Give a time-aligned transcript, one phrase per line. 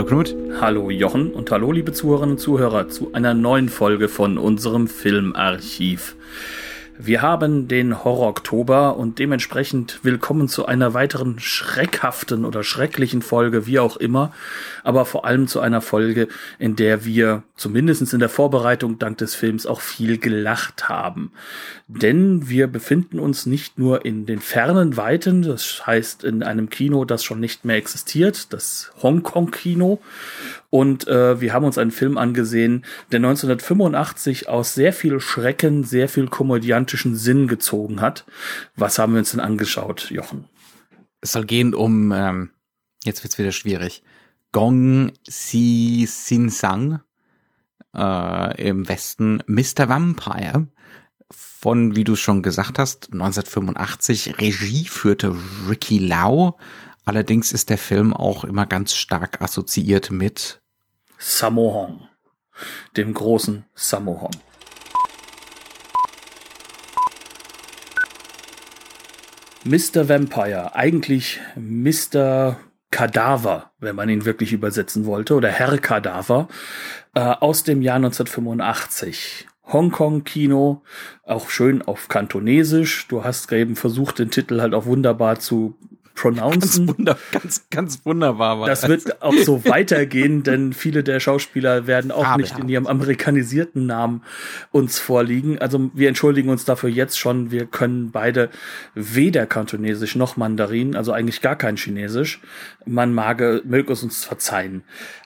[0.00, 0.34] Hallo Knut.
[0.58, 6.16] Hallo Jochen und hallo liebe Zuhörerinnen und Zuhörer zu einer neuen Folge von unserem Filmarchiv.
[7.02, 13.78] Wir haben den Horror-Oktober und dementsprechend willkommen zu einer weiteren schreckhaften oder schrecklichen Folge, wie
[13.78, 14.34] auch immer,
[14.84, 19.34] aber vor allem zu einer Folge, in der wir zumindest in der Vorbereitung dank des
[19.34, 21.32] Films auch viel gelacht haben.
[21.88, 27.06] Denn wir befinden uns nicht nur in den fernen Weiten, das heißt in einem Kino,
[27.06, 30.00] das schon nicht mehr existiert, das Hongkong-Kino,
[30.70, 36.08] und äh, wir haben uns einen Film angesehen, der 1985 aus sehr viel Schrecken, sehr
[36.08, 38.24] viel komödiantischen Sinn gezogen hat.
[38.76, 40.48] Was haben wir uns denn angeschaut, Jochen?
[41.20, 42.50] Es soll gehen um, ähm,
[43.04, 44.02] jetzt wird's wieder schwierig,
[44.52, 47.00] Gong Si Sin Sang
[47.94, 49.88] äh, im Westen Mr.
[49.88, 50.68] Vampire
[51.30, 55.36] von, wie du schon gesagt hast, 1985 Regie führte
[55.68, 56.58] Ricky Lau.
[57.04, 60.62] Allerdings ist der Film auch immer ganz stark assoziiert mit
[61.22, 62.08] Sammo Hong,
[62.96, 64.30] dem großen Sammo Hong.
[69.64, 70.08] Mr.
[70.08, 72.58] Vampire, eigentlich Mr.
[72.90, 76.48] Kadaver, wenn man ihn wirklich übersetzen wollte, oder Herr Kadaver,
[77.14, 79.46] äh, aus dem Jahr 1985.
[79.66, 80.82] Hongkong-Kino,
[81.24, 83.06] auch schön auf Kantonesisch.
[83.08, 85.76] Du hast eben versucht, den Titel halt auch wunderbar zu
[86.14, 86.86] pronouncen.
[86.86, 88.60] Ganz, wunder, ganz, ganz wunderbar.
[88.60, 92.86] War das wird auch so weitergehen, denn viele der Schauspieler werden auch nicht in ihrem
[92.86, 94.22] amerikanisierten Namen
[94.70, 95.58] uns vorliegen.
[95.58, 97.50] Also wir entschuldigen uns dafür jetzt schon.
[97.50, 98.50] Wir können beide
[98.94, 102.40] weder Kantonesisch noch Mandarin, also eigentlich gar kein Chinesisch.
[102.84, 104.82] Man mag, möge es uns verzeihen.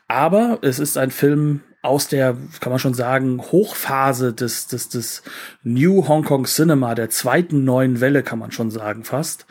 [0.09, 5.23] Aber es ist ein Film aus der, kann man schon sagen, Hochphase des, des, des
[5.63, 9.45] New Hong Kong Cinema, der zweiten neuen Welle, kann man schon sagen fast.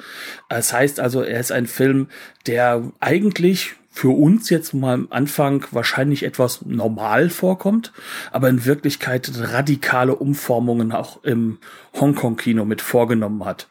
[0.49, 2.07] Das heißt also, er ist ein Film,
[2.47, 7.93] der eigentlich für uns jetzt mal am Anfang wahrscheinlich etwas normal vorkommt,
[8.31, 11.59] aber in Wirklichkeit radikale Umformungen auch im
[11.93, 13.67] Hongkong-Kino mit vorgenommen hat.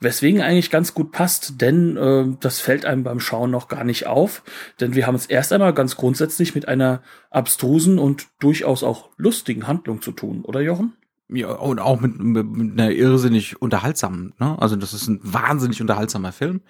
[0.00, 4.08] Weswegen eigentlich ganz gut passt, denn äh, das fällt einem beim Schauen noch gar nicht
[4.08, 4.42] auf,
[4.80, 9.68] denn wir haben es erst einmal ganz grundsätzlich mit einer abstrusen und durchaus auch lustigen
[9.68, 10.94] Handlung zu tun, oder Jochen?
[11.28, 14.60] Ja, und auch mit, mit, einer irrsinnig unterhaltsamen, ne?
[14.60, 16.60] Also das ist ein wahnsinnig unterhaltsamer Film.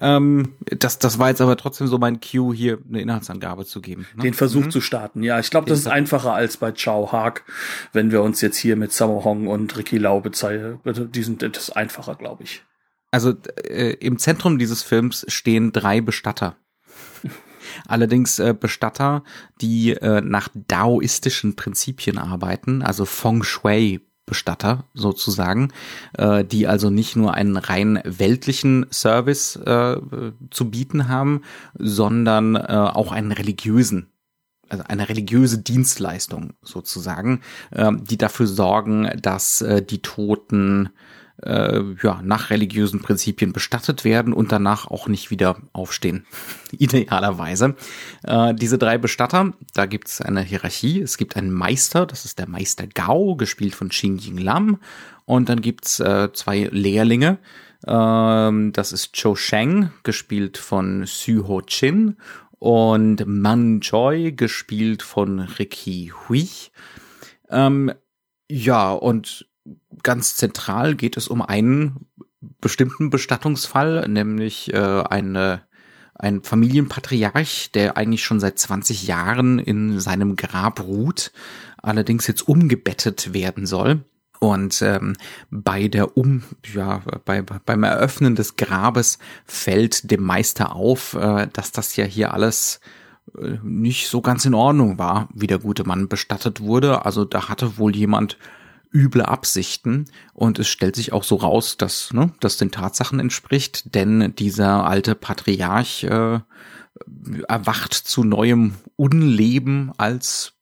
[0.00, 4.06] Ähm, das, das war jetzt aber trotzdem so mein Cue, hier eine Inhaltsangabe zu geben.
[4.14, 4.22] Ne?
[4.24, 4.70] Den Versuch mhm.
[4.70, 5.38] zu starten, ja.
[5.40, 7.44] Ich glaube, das ist einfacher als bei Chao Haag,
[7.92, 10.80] wenn wir uns jetzt hier mit Sammo Hong und Ricky Lau bezeichnen.
[10.84, 12.62] Also, die sind das ist einfacher, glaube ich.
[13.10, 16.56] Also äh, im Zentrum dieses Films stehen drei Bestatter.
[17.88, 19.24] Allerdings äh, Bestatter,
[19.60, 25.72] die äh, nach daoistischen Prinzipien arbeiten, also Feng Shui Bestatter sozusagen,
[26.16, 29.96] äh, die also nicht nur einen rein weltlichen Service äh,
[30.50, 31.42] zu bieten haben,
[31.74, 34.08] sondern äh, auch einen religiösen
[34.70, 37.40] also eine religiöse Dienstleistung sozusagen,
[37.70, 40.90] äh, die dafür sorgen, dass äh, die Toten
[41.42, 46.26] äh, ja, nach religiösen Prinzipien bestattet werden und danach auch nicht wieder aufstehen.
[46.72, 47.76] Idealerweise.
[48.24, 51.00] Äh, diese drei Bestatter, da gibt es eine Hierarchie.
[51.00, 54.78] Es gibt einen Meister, das ist der Meister Gao, gespielt von Xing Ying Lam.
[55.24, 57.38] Und dann gibt's äh, zwei Lehrlinge.
[57.86, 62.16] Ähm, das ist Cho Sheng, gespielt von Xu Ho Chin.
[62.58, 66.48] Und Man Choi, gespielt von Ricky Hui.
[67.50, 67.92] Ähm,
[68.50, 69.46] ja, und
[70.02, 72.06] ganz zentral geht es um einen
[72.60, 75.62] bestimmten Bestattungsfall, nämlich äh, eine
[76.18, 81.32] ein Familienpatriarch, der eigentlich schon seit 20 Jahren in seinem Grab ruht,
[81.80, 84.04] allerdings jetzt umgebettet werden soll.
[84.40, 85.14] Und ähm,
[85.50, 86.42] bei der um
[86.72, 92.32] ja bei, beim Eröffnen des Grabes fällt dem Meister auf, äh, dass das ja hier
[92.32, 92.80] alles
[93.36, 97.04] äh, nicht so ganz in Ordnung war, wie der gute Mann bestattet wurde.
[97.04, 98.38] Also da hatte wohl jemand
[98.92, 100.06] üble Absichten.
[100.34, 104.86] Und es stellt sich auch so raus, dass ne, das den Tatsachen entspricht, denn dieser
[104.86, 106.40] alte Patriarch äh,
[107.48, 110.54] erwacht zu neuem Unleben als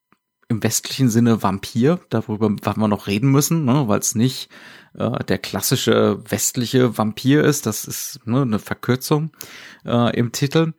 [0.48, 4.48] im westlichen Sinne Vampir, darüber werden wir noch reden müssen, ne, weil es nicht
[4.94, 9.30] äh, der klassische westliche Vampir ist, das ist ne, eine Verkürzung
[9.84, 10.74] äh, im Titel.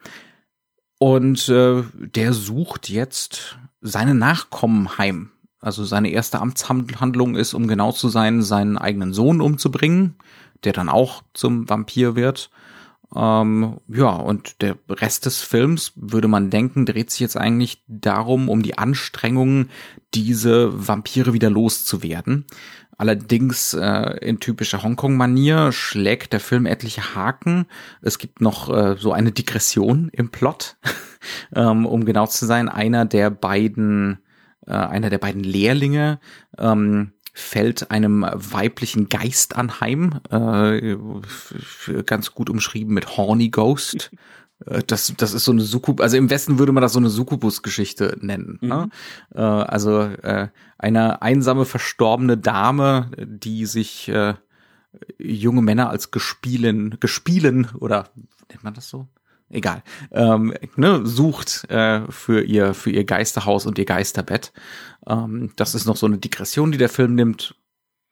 [0.99, 7.92] Und äh, der sucht jetzt seine Nachkommen heim Also seine erste Amtshandlung ist, um genau
[7.92, 10.15] zu sein, seinen eigenen Sohn umzubringen,
[10.63, 12.51] der dann auch zum Vampir wird.
[13.15, 18.50] Ähm, ja, und der Rest des Films, würde man denken, dreht sich jetzt eigentlich darum,
[18.50, 19.69] um die Anstrengungen,
[20.13, 22.45] diese Vampire wieder loszuwerden.
[22.98, 27.68] Allerdings äh, in typischer Hongkong-Manier schlägt der Film etliche Haken.
[28.01, 30.77] Es gibt noch äh, so eine Digression im Plot,
[31.56, 32.69] ähm, um genau zu sein.
[32.69, 34.18] Einer der beiden,
[34.67, 36.19] äh, einer der beiden Lehrlinge
[36.57, 40.97] ähm, fällt einem weiblichen Geist anheim, äh,
[42.03, 44.11] ganz gut umschrieben mit Horny Ghost.
[44.65, 47.09] Äh, das, das ist so eine Sukub, also im Westen würde man das so eine
[47.09, 48.59] Sukubus-Geschichte nennen.
[48.61, 48.67] Ne?
[48.67, 48.69] Mhm.
[48.69, 48.89] Ne?
[49.35, 50.47] Äh, also äh,
[50.77, 54.33] eine einsame, verstorbene Dame, die sich äh,
[55.19, 58.09] junge Männer als gespielen, gespielen oder
[58.49, 59.07] nennt man das so?
[59.49, 64.51] Egal, ähm, ne, sucht äh, für ihr für ihr Geisterhaus und ihr Geisterbett.
[65.07, 67.55] Ähm, das ist noch so eine Digression, die der Film nimmt.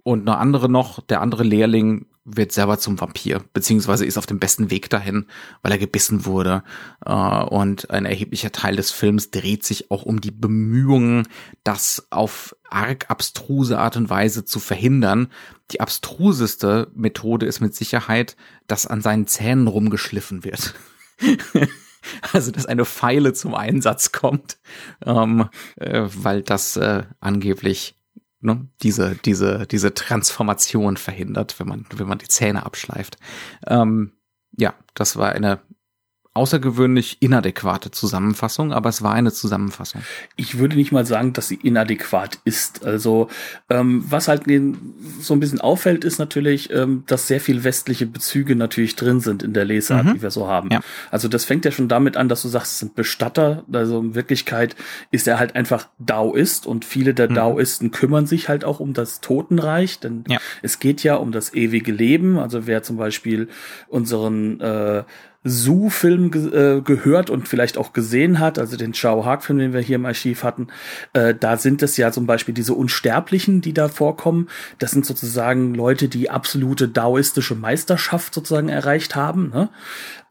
[0.04, 4.40] Und eine andere noch, der andere Lehrling wird selber zum Vampir, beziehungsweise ist auf dem
[4.40, 5.26] besten Weg dahin,
[5.62, 6.64] weil er gebissen wurde.
[7.06, 11.28] Äh, und ein erheblicher Teil des Films dreht sich auch um die Bemühungen,
[11.64, 15.28] das auf arg abstruse Art und Weise zu verhindern.
[15.72, 18.38] Die abstruseste Methode ist mit Sicherheit,
[18.68, 20.76] dass an seinen Zähnen rumgeschliffen wird.
[22.34, 24.58] also dass eine Pfeile zum Einsatz kommt,
[25.06, 27.96] ähm, äh, weil das äh, angeblich
[28.42, 33.18] ne, diese, diese, diese Transformation verhindert, wenn man, wenn man die Zähne abschleift.
[33.68, 34.14] Ähm,
[34.58, 35.60] ja, das war eine
[36.36, 40.02] außergewöhnlich inadäquate Zusammenfassung, aber es war eine Zusammenfassung.
[40.36, 42.86] Ich würde nicht mal sagen, dass sie inadäquat ist.
[42.86, 43.30] Also
[43.70, 44.44] ähm, was halt
[45.22, 49.44] so ein bisschen auffällt, ist natürlich, ähm, dass sehr viel westliche Bezüge natürlich drin sind
[49.44, 50.14] in der Lesart, mhm.
[50.16, 50.70] die wir so haben.
[50.72, 50.82] Ja.
[51.10, 53.64] Also das fängt ja schon damit an, dass du sagst, es sind Bestatter.
[53.72, 54.76] Also in Wirklichkeit
[55.12, 57.36] ist er halt einfach Daoist und viele der mhm.
[57.36, 60.40] Daoisten kümmern sich halt auch um das Totenreich, denn ja.
[60.62, 62.38] es geht ja um das ewige Leben.
[62.38, 63.48] Also wer zum Beispiel
[63.88, 65.04] unseren äh,
[65.48, 69.80] Zoo-Film ge äh, gehört und vielleicht auch gesehen hat, also den Chao Haag-Film, den wir
[69.80, 70.68] hier im Archiv hatten,
[71.14, 74.50] äh, da sind es ja zum Beispiel diese Unsterblichen, die da vorkommen.
[74.80, 79.52] Das sind sozusagen Leute, die absolute daoistische Meisterschaft sozusagen erreicht haben.
[79.54, 79.70] Ne?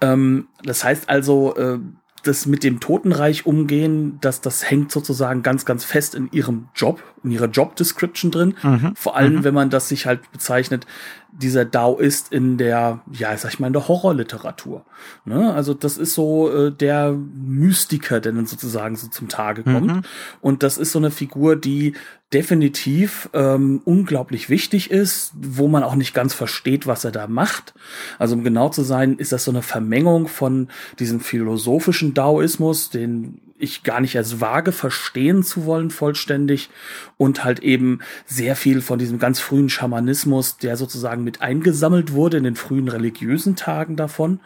[0.01, 1.79] Ähm, das heißt also, äh,
[2.27, 7.03] das mit dem Totenreich umgehen, dass das hängt sozusagen ganz, ganz fest in ihrem Job,
[7.23, 8.55] in ihrer Job Description drin.
[8.63, 8.95] Mhm.
[8.97, 9.45] Vor allem, mhm.
[9.45, 10.87] wenn man das sich halt bezeichnet,
[11.37, 14.85] dieser Daoist in der, ja, sag ich mal, in der Horrorliteratur.
[15.25, 15.53] Ne?
[15.53, 19.87] Also das ist so äh, der Mystiker, der dann sozusagen so zum Tage kommt.
[19.87, 20.03] Mhm.
[20.41, 21.95] Und das ist so eine Figur, die
[22.33, 27.75] definitiv ähm, unglaublich wichtig ist, wo man auch nicht ganz versteht, was er da macht.
[28.19, 33.41] Also um genau zu sein, ist das so eine Vermengung von diesem philosophischen Daoismus, den
[33.65, 36.71] ich gar nicht als vage verstehen zu wollen vollständig
[37.17, 42.37] und halt eben sehr viel von diesem ganz frühen Schamanismus, der sozusagen mit eingesammelt wurde
[42.37, 44.41] in den frühen religiösen Tagen davon.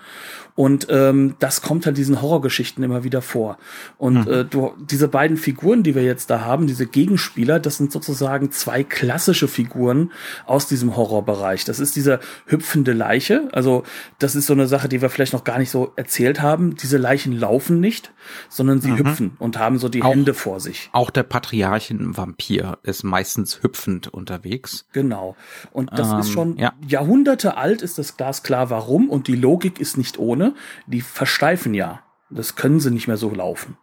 [0.58, 3.58] Und ähm, das kommt halt diesen Horrorgeschichten immer wieder vor.
[3.96, 4.32] Und mhm.
[4.32, 8.50] äh, du, diese beiden Figuren, die wir jetzt da haben, diese Gegenspieler, das sind sozusagen
[8.50, 10.10] zwei klassische Figuren
[10.46, 11.64] aus diesem Horrorbereich.
[11.64, 13.46] Das ist diese hüpfende Leiche.
[13.52, 13.84] Also
[14.18, 16.74] das ist so eine Sache, die wir vielleicht noch gar nicht so erzählt haben.
[16.74, 18.12] Diese Leichen laufen nicht,
[18.48, 18.98] sondern sie mhm.
[18.98, 20.90] hüpfen und haben so die auch, Hände vor sich.
[20.90, 24.86] Auch der Patriarchenvampir ist meistens hüpfend unterwegs.
[24.92, 25.36] Genau.
[25.70, 26.72] Und das ähm, ist schon ja.
[26.84, 29.08] Jahrhunderte alt, ist das Glas klar, warum.
[29.08, 30.47] Und die Logik ist nicht ohne.
[30.86, 32.00] Die versteifen ja.
[32.30, 33.76] Das können sie nicht mehr so laufen.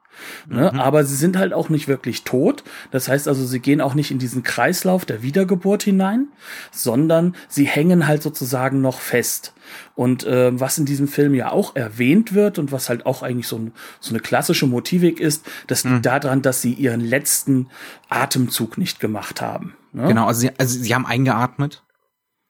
[0.48, 0.72] Ne?
[0.74, 0.80] Mhm.
[0.80, 2.64] Aber sie sind halt auch nicht wirklich tot.
[2.92, 6.28] Das heißt also, sie gehen auch nicht in diesen Kreislauf der Wiedergeburt hinein,
[6.72, 9.54] sondern sie hängen halt sozusagen noch fest.
[9.96, 13.48] Und äh, was in diesem Film ja auch erwähnt wird und was halt auch eigentlich
[13.48, 16.02] so, ein, so eine klassische Motivik ist, das liegt mhm.
[16.04, 17.68] daran, dass sie ihren letzten
[18.10, 19.76] Atemzug nicht gemacht haben.
[19.92, 20.08] Ne?
[20.08, 21.84] Genau, also sie, also sie haben eingeatmet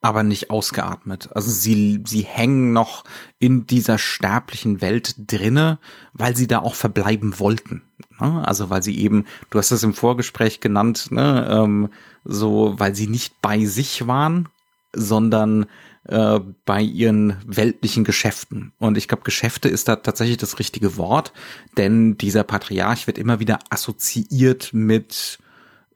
[0.02, 1.30] aber nicht ausgeatmet.
[1.34, 3.04] Also sie, sie hängen noch
[3.40, 5.80] in dieser sterblichen Welt drinne,
[6.14, 7.82] weil sie da auch verbleiben wollten.
[8.20, 8.48] Ne?
[8.48, 11.48] Also weil sie eben, du hast es im Vorgespräch genannt, ne?
[11.50, 11.90] ähm,
[12.24, 14.50] so, weil sie nicht bei sich waren,
[14.94, 15.66] sondern
[16.08, 18.74] äh, bei ihren weltlichen Geschäften.
[18.78, 21.34] Und ich glaube, Geschäfte ist da tatsächlich das richtige Wort,
[21.78, 25.40] denn dieser Patriarch wird immer wieder assoziiert mit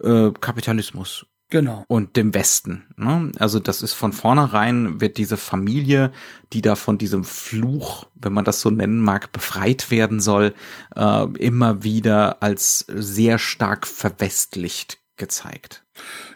[0.02, 1.84] äh, Kapitalismus Genau.
[1.88, 2.86] Und dem Westen.
[2.96, 3.32] Ne?
[3.40, 6.12] Also das ist von vornherein, wird diese Familie,
[6.54, 10.54] die da von diesem Fluch, wenn man das so nennen mag, befreit werden soll,
[10.96, 15.84] äh, immer wieder als sehr stark verwestlicht gezeigt.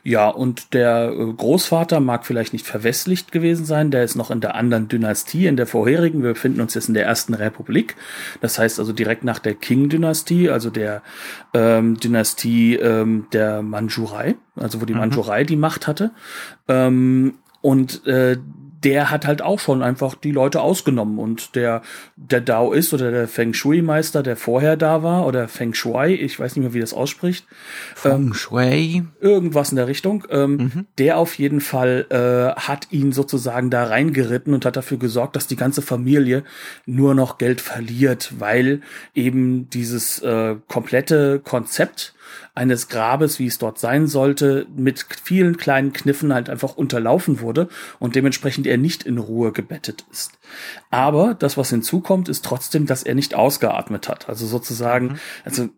[0.04, 4.42] Ja, und der äh, Großvater mag vielleicht nicht verwestlicht gewesen sein, der ist noch in
[4.42, 6.24] der anderen Dynastie, in der vorherigen.
[6.24, 7.96] Wir befinden uns jetzt in der ersten Republik.
[8.42, 11.04] Das heißt also direkt nach der Qing-Dynastie, also der
[11.54, 15.00] ähm, Dynastie ähm, der Mandschurei, also wo die mhm.
[15.00, 16.12] Mandschurei die Macht hatte.
[16.68, 18.38] Ähm, und äh,
[18.84, 21.82] der hat halt auch schon einfach die Leute ausgenommen und der
[22.16, 26.14] der Dao ist oder der Feng Shui Meister, der vorher da war oder Feng Shui,
[26.14, 27.46] ich weiß nicht mehr, wie das ausspricht.
[27.96, 29.04] Feng ähm, Shui.
[29.20, 30.26] Irgendwas in der Richtung.
[30.30, 30.86] Ähm, mhm.
[30.98, 35.48] Der auf jeden Fall äh, hat ihn sozusagen da reingeritten und hat dafür gesorgt, dass
[35.48, 36.44] die ganze Familie
[36.86, 38.82] nur noch Geld verliert, weil
[39.14, 42.14] eben dieses äh, komplette Konzept
[42.56, 47.70] eines Grabes, wie es dort sein sollte, mit vielen kleinen Kniffen halt einfach unterlaufen wurde
[48.00, 50.40] und dementsprechend er nicht in Ruhe gebettet ist.
[50.90, 54.30] Aber das, was hinzukommt, ist trotzdem, dass er nicht ausgeatmet hat.
[54.30, 55.20] Also sozusagen, mhm.
[55.46, 55.70] also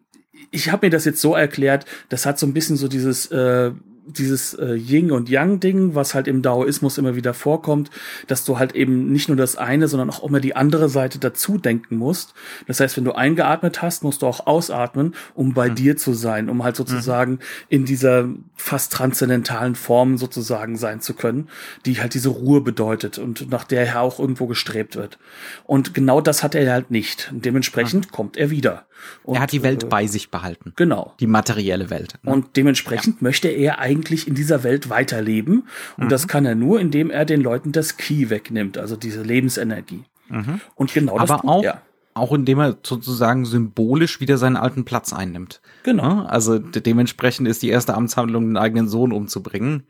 [0.51, 3.71] ich habe mir das jetzt so erklärt, das hat so ein bisschen so dieses äh,
[4.07, 7.89] dieses äh, Yin und Yang Ding, was halt im Daoismus immer wieder vorkommt,
[8.27, 11.57] dass du halt eben nicht nur das eine, sondern auch immer die andere Seite dazu
[11.57, 12.33] denken musst.
[12.67, 15.75] Das heißt, wenn du eingeatmet hast, musst du auch ausatmen, um bei mhm.
[15.75, 17.39] dir zu sein, um halt sozusagen mhm.
[17.69, 21.49] in dieser fast transzendentalen Form sozusagen sein zu können,
[21.85, 25.17] die halt diese Ruhe bedeutet und nach der er auch irgendwo gestrebt wird.
[25.63, 27.31] Und genau das hat er halt nicht.
[27.31, 28.11] Und dementsprechend mhm.
[28.11, 28.85] kommt er wieder.
[29.23, 30.73] Und, er hat die Welt äh, bei sich behalten.
[30.75, 31.13] Genau.
[31.19, 32.15] Die materielle Welt.
[32.23, 32.31] Ne?
[32.31, 33.23] Und dementsprechend ja.
[33.23, 33.94] möchte er eigentlich
[34.27, 35.67] in dieser Welt weiterleben.
[35.97, 36.09] Und mhm.
[36.09, 40.03] das kann er nur, indem er den Leuten das Key wegnimmt, also diese Lebensenergie.
[40.29, 40.61] Mhm.
[40.75, 41.81] Und genau das Aber tut auch, er.
[42.13, 45.61] Auch indem er sozusagen symbolisch wieder seinen alten Platz einnimmt.
[45.83, 46.23] Genau.
[46.23, 49.83] Also dementsprechend ist die erste Amtshandlung, den eigenen Sohn umzubringen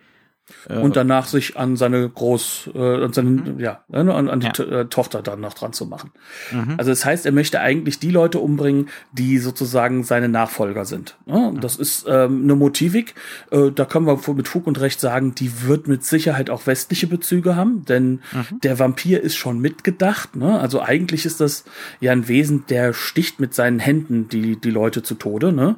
[0.69, 3.59] und danach sich an seine Groß, äh, an seine, mhm.
[3.59, 4.81] ja, ne, an, an die ja.
[4.81, 6.11] Äh, Tochter dann noch dran zu machen.
[6.51, 6.75] Mhm.
[6.77, 11.17] Also das heißt, er möchte eigentlich die Leute umbringen, die sozusagen seine Nachfolger sind.
[11.25, 11.51] Ne?
[11.53, 11.61] Mhm.
[11.61, 13.15] Das ist ähm, eine Motivik,
[13.49, 17.07] äh, da können wir mit Fug und Recht sagen, die wird mit Sicherheit auch westliche
[17.07, 18.59] Bezüge haben, denn mhm.
[18.61, 20.35] der Vampir ist schon mitgedacht.
[20.35, 20.59] Ne?
[20.59, 21.63] Also eigentlich ist das
[21.99, 25.51] ja ein Wesen, der sticht mit seinen Händen die, die Leute zu Tode.
[25.51, 25.77] Ne?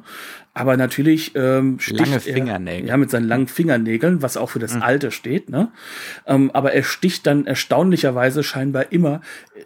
[0.58, 2.86] Aber natürlich ähm, sticht lange Fingernägel.
[2.86, 4.82] Er, ja, mit seinen langen Fingernägeln, was auch für das mhm.
[4.82, 5.50] Alte steht.
[5.50, 5.70] Ne?
[6.26, 9.20] Ähm, aber er sticht dann erstaunlicherweise scheinbar immer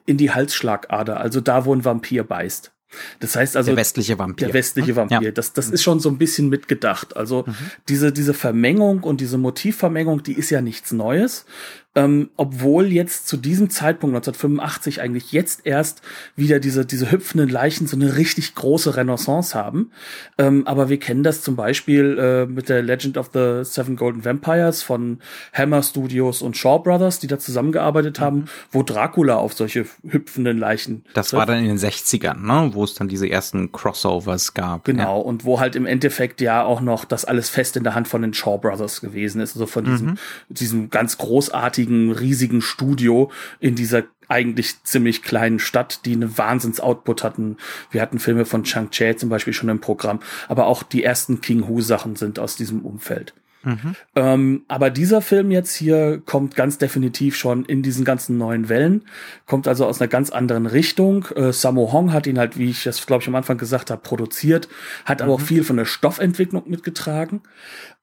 [0.05, 2.73] in die Halsschlagader, also da, wo ein Vampir beißt.
[3.21, 4.49] Das heißt also der westliche Vampir.
[4.49, 5.23] Der westliche Vampir.
[5.23, 5.31] Ja.
[5.31, 7.17] Das, das ist schon so ein bisschen mitgedacht.
[7.17, 7.55] Also mhm.
[7.89, 11.47] diese diese Vermengung und diese Motivvermengung, die ist ja nichts Neues
[11.95, 16.03] ähm, obwohl jetzt zu diesem Zeitpunkt 1985 eigentlich jetzt erst
[16.37, 19.91] wieder diese diese hüpfenden Leichen so eine richtig große Renaissance haben.
[20.39, 24.25] Ähm, aber wir kennen das zum Beispiel äh, mit der Legend of the Seven Golden
[24.25, 25.19] Vampires von
[25.53, 28.45] Hammer Studios und Shaw Brothers, die da zusammengearbeitet haben, mhm.
[28.71, 31.05] wo Dracula auf solche hüpfenden Leichen.
[31.13, 31.39] Das trifft.
[31.39, 32.71] war dann in den 60ern, ne?
[32.73, 34.85] wo es dann diese ersten Crossovers gab.
[34.85, 35.25] Genau, ja.
[35.25, 38.23] und wo halt im Endeffekt ja auch noch das alles fest in der Hand von
[38.23, 40.19] den Shaw Brothers gewesen ist, also von diesem, mhm.
[40.49, 47.23] diesem ganz großartigen riesigen, riesigen Studio in dieser eigentlich ziemlich kleinen Stadt, die eine Wahnsinns-Output
[47.23, 47.57] hatten.
[47.91, 51.41] Wir hatten Filme von Chang Che zum Beispiel schon im Programm, aber auch die ersten
[51.41, 53.35] King Hu Sachen sind aus diesem Umfeld.
[53.65, 53.97] Mhm.
[54.17, 59.05] Ähm, aber dieser Film jetzt hier kommt ganz definitiv schon in diesen ganzen neuen Wellen,
[59.47, 61.27] kommt also aus einer ganz anderen Richtung.
[61.37, 64.03] Äh, Sammo Hong hat ihn halt, wie ich das glaube ich am Anfang gesagt habe,
[64.03, 64.69] produziert,
[65.05, 65.25] hat mhm.
[65.25, 65.45] aber auch mhm.
[65.45, 67.43] viel von der Stoffentwicklung mitgetragen.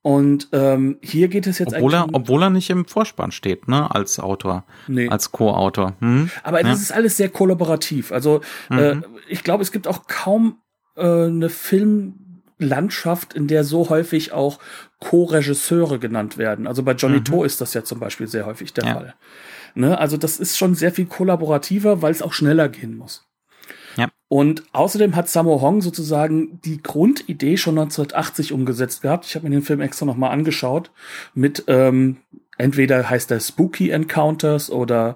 [0.01, 1.93] Und ähm, hier geht es jetzt obwohl.
[1.93, 5.09] Er, obwohl er nicht im Vorspann steht, ne, als Autor, nee.
[5.09, 5.95] als Co-Autor.
[5.99, 6.29] Hm?
[6.43, 6.67] Aber ja.
[6.67, 8.13] das ist alles sehr kollaborativ.
[8.13, 8.39] Also
[8.69, 9.03] äh, mhm.
[9.03, 10.59] äh, ich glaube, es gibt auch kaum
[10.95, 12.28] äh, eine Film
[12.59, 14.59] Landschaft, in der so häufig auch
[14.99, 16.67] Co-Regisseure genannt werden.
[16.67, 17.25] Also bei Johnny mhm.
[17.25, 18.93] To ist das ja zum Beispiel sehr häufig der ja.
[18.93, 19.15] Fall.
[19.75, 19.97] Ne?
[19.97, 23.25] Also das ist schon sehr viel kollaborativer, weil es auch schneller gehen muss.
[23.95, 24.09] Ja.
[24.27, 29.25] Und außerdem hat Sammo Hong sozusagen die Grundidee schon 1980 umgesetzt gehabt.
[29.25, 30.91] Ich habe mir den Film extra nochmal angeschaut
[31.33, 32.17] mit ähm,
[32.57, 35.15] entweder heißt er Spooky Encounters oder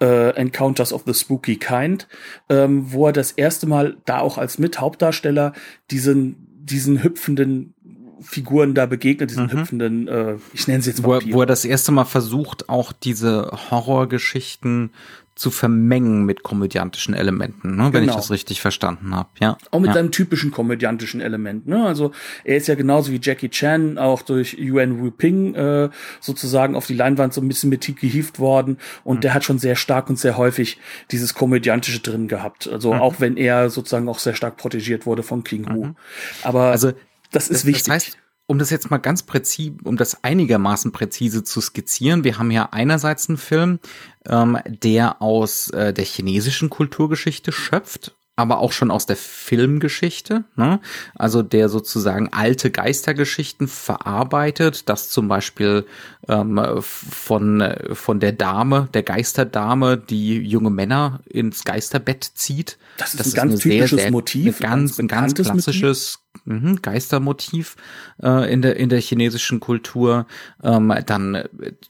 [0.00, 2.08] äh, Encounters of the Spooky Kind,
[2.48, 5.54] ähm, wo er das erste Mal da auch als Mithauptdarsteller
[5.90, 7.74] diesen diesen hüpfenden
[8.22, 9.52] Figuren da begegnet, diesen mhm.
[9.52, 13.50] hüpfenden, äh, ich nenne sie jetzt wo, wo er das erste Mal versucht, auch diese
[13.70, 14.90] Horrorgeschichten
[15.34, 18.12] zu vermengen mit komödiantischen Elementen, ne, wenn genau.
[18.12, 19.30] ich das richtig verstanden habe.
[19.40, 19.56] Ja.
[19.70, 19.94] Auch mit ja.
[19.94, 21.66] seinem typischen komödiantischen Element.
[21.66, 21.86] Ne?
[21.86, 22.12] Also
[22.44, 25.88] er ist ja genauso wie Jackie Chan auch durch Yuan Wu Ping äh,
[26.20, 29.20] sozusagen auf die Leinwand so ein bisschen mit gehievt worden und mhm.
[29.22, 30.78] der hat schon sehr stark und sehr häufig
[31.10, 32.68] dieses komödiantische drin gehabt.
[32.68, 33.00] Also mhm.
[33.00, 35.84] auch wenn er sozusagen auch sehr stark protegiert wurde von King Hu.
[35.86, 35.96] Mhm.
[36.42, 36.92] Aber also
[37.32, 37.86] das ist das, wichtig.
[37.86, 38.18] Das heißt,
[38.50, 42.70] um das jetzt mal ganz präzise, um das einigermaßen präzise zu skizzieren, wir haben ja
[42.72, 43.78] einerseits einen Film,
[44.26, 50.80] ähm, der aus äh, der chinesischen Kulturgeschichte schöpft, aber auch schon aus der Filmgeschichte, ne?
[51.14, 55.86] also der sozusagen alte Geistergeschichten verarbeitet, das zum Beispiel
[56.28, 62.78] ähm, von, von der Dame, der Geisterdame, die junge Männer ins Geisterbett zieht.
[62.96, 64.60] Das ist das ein ist ganz typisches sehr, sehr, Motiv.
[64.60, 66.30] Ein ganz, ein ganz klassisches Motiv.
[66.44, 67.76] Mhm, Geistermotiv
[68.22, 70.26] äh, in, der, in der chinesischen Kultur.
[70.62, 71.44] Ähm, dann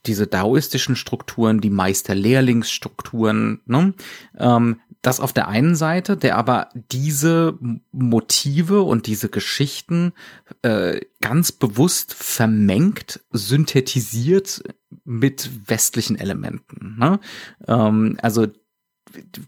[0.05, 3.61] diese daoistischen Strukturen, die Meister-Lehrlingsstrukturen.
[3.65, 3.93] Ne?
[4.37, 7.57] Ähm, das auf der einen Seite, der aber diese
[7.91, 10.13] Motive und diese Geschichten
[10.61, 14.61] äh, ganz bewusst vermengt, synthetisiert
[15.03, 16.97] mit westlichen Elementen.
[16.99, 17.19] Ne?
[17.67, 18.47] Ähm, also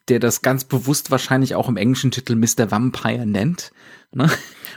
[0.10, 2.72] der das ganz bewusst wahrscheinlich auch im englischen Titel Mr.
[2.72, 3.72] Vampire nennt,
[4.12, 4.30] ne?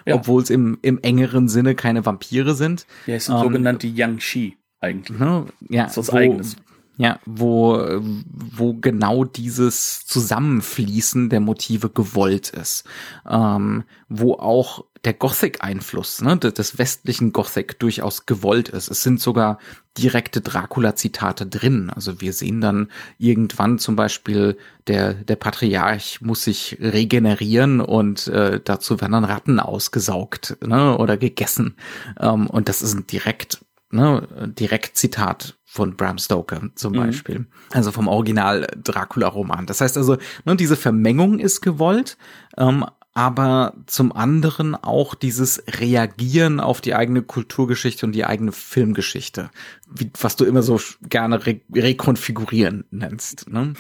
[0.05, 0.15] ja.
[0.15, 2.87] obwohl es im, im engeren Sinne keine Vampire sind.
[3.07, 5.19] Ja, es sind ähm, sogenannte Yang-Shi eigentlich.
[5.19, 5.47] Ne?
[5.69, 6.57] Ja, das ist was wo, Eigenes.
[6.99, 12.85] Ja, wo, wo genau dieses Zusammenfließen der Motive gewollt ist.
[13.29, 18.91] Ähm, wo auch der Gothic-Einfluss ne, des westlichen Gothic durchaus gewollt ist.
[18.91, 19.59] Es sind sogar
[19.97, 21.91] direkte Dracula-Zitate drin.
[21.95, 22.89] Also wir sehen dann
[23.19, 29.61] irgendwann zum Beispiel, der, der Patriarch muss sich regenerieren und äh, dazu werden dann Ratten
[29.61, 31.77] ausgesaugt ne, oder gegessen.
[32.19, 34.27] Ähm, und das ist ein direkt, ne,
[34.59, 36.97] direkt Zitat von Bram Stoker zum mhm.
[36.97, 37.47] Beispiel.
[37.73, 39.67] Also vom Original Dracula-Roman.
[39.67, 42.17] Das heißt also, ne, diese Vermengung ist gewollt,
[42.57, 49.51] ähm, aber zum anderen auch dieses Reagieren auf die eigene Kulturgeschichte und die eigene Filmgeschichte,
[49.91, 50.79] wie, was du immer so
[51.09, 53.49] gerne re rekonfigurieren nennst.
[53.49, 53.73] Ne?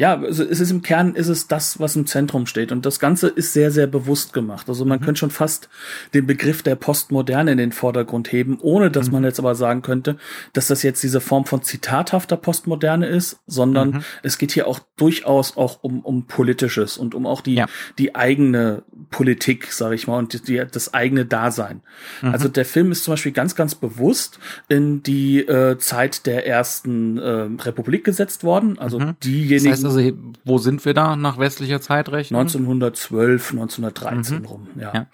[0.00, 2.72] Ja, also es ist im Kern ist es das, was im Zentrum steht.
[2.72, 4.66] Und das Ganze ist sehr, sehr bewusst gemacht.
[4.66, 5.04] Also man mhm.
[5.04, 5.68] könnte schon fast
[6.14, 9.12] den Begriff der Postmoderne in den Vordergrund heben, ohne dass mhm.
[9.12, 10.16] man jetzt aber sagen könnte,
[10.54, 14.00] dass das jetzt diese Form von zitathafter Postmoderne ist, sondern mhm.
[14.22, 17.66] es geht hier auch durchaus auch um, um Politisches und um auch die, ja.
[17.98, 21.82] die eigene Politik, sage ich mal, und die, das eigene Dasein.
[22.22, 22.30] Mhm.
[22.30, 27.18] Also der Film ist zum Beispiel ganz, ganz bewusst in die äh, Zeit der ersten
[27.18, 28.78] äh, Republik gesetzt worden.
[28.78, 29.16] Also mhm.
[29.22, 29.64] diejenigen.
[29.64, 30.12] Das heißt also,
[30.44, 32.40] wo sind wir da nach westlicher Zeitrechnung?
[32.40, 34.44] 1912, 1913 mhm.
[34.44, 34.92] rum, ja.
[34.94, 35.06] ja.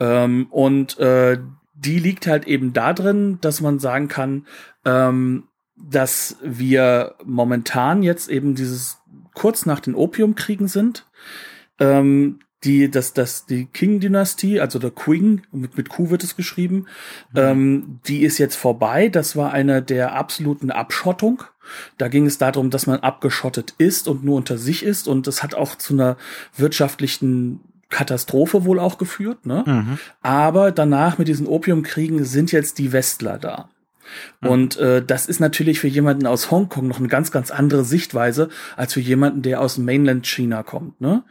[0.00, 1.38] Ähm, und äh,
[1.74, 4.46] die liegt halt eben da drin, dass man sagen kann,
[4.84, 5.44] ähm,
[5.76, 8.98] dass wir momentan jetzt eben dieses
[9.34, 11.06] kurz nach den Opiumkriegen sind.
[11.78, 16.86] Ähm, die, das, das, die King-Dynastie, also der Queen, mit, mit Q wird es geschrieben,
[17.32, 17.38] mhm.
[17.38, 19.08] ähm, die ist jetzt vorbei.
[19.08, 21.44] Das war eine der absoluten Abschottung.
[21.98, 25.08] Da ging es darum, dass man abgeschottet ist und nur unter sich ist.
[25.08, 26.16] Und das hat auch zu einer
[26.56, 29.46] wirtschaftlichen Katastrophe wohl auch geführt.
[29.46, 29.64] Ne?
[29.66, 29.98] Mhm.
[30.20, 33.68] Aber danach mit diesen Opiumkriegen sind jetzt die Westler da.
[34.40, 34.48] Mhm.
[34.48, 38.48] Und äh, das ist natürlich für jemanden aus Hongkong noch eine ganz, ganz andere Sichtweise
[38.76, 41.00] als für jemanden, der aus Mainland China kommt.
[41.00, 41.24] Ne?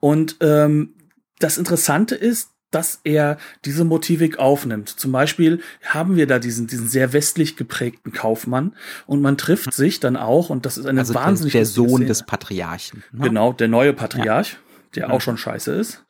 [0.00, 0.94] Und ähm,
[1.38, 4.88] das Interessante ist, dass er diese Motivik aufnimmt.
[4.88, 8.74] Zum Beispiel haben wir da diesen, diesen sehr westlich geprägten Kaufmann
[9.06, 12.06] und man trifft sich dann auch und das ist eine also wahnsinnig der, der Sohn
[12.06, 13.04] des Patriarchen.
[13.12, 13.28] Ne?
[13.28, 14.58] Genau, der neue Patriarch, ja.
[14.96, 15.10] der ja.
[15.10, 16.04] auch schon scheiße ist.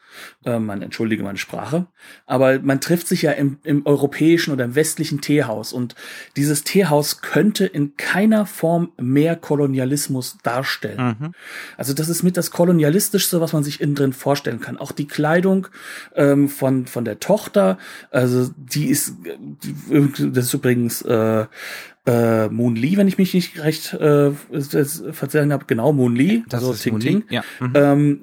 [0.45, 1.87] Äh, man entschuldige meine Sprache.
[2.27, 5.73] Aber man trifft sich ja im, im europäischen oder im westlichen Teehaus.
[5.73, 5.95] Und
[6.37, 11.17] dieses Teehaus könnte in keiner Form mehr Kolonialismus darstellen.
[11.21, 11.33] Mhm.
[11.77, 14.77] Also das ist mit das Kolonialistischste, was man sich innen drin vorstellen kann.
[14.77, 15.69] Auch die Kleidung
[16.15, 17.79] ähm, von, von der Tochter,
[18.11, 19.15] also die ist,
[19.91, 21.47] das ist übrigens äh,
[22.07, 26.61] äh, Moon Lee, wenn ich mich nicht recht äh, verzeihen habe, genau, Moon Lee, das
[26.61, 27.25] also ist Ting Ting.
[27.29, 27.43] Ja.
[27.61, 27.73] Mhm.
[27.75, 28.21] Ähm,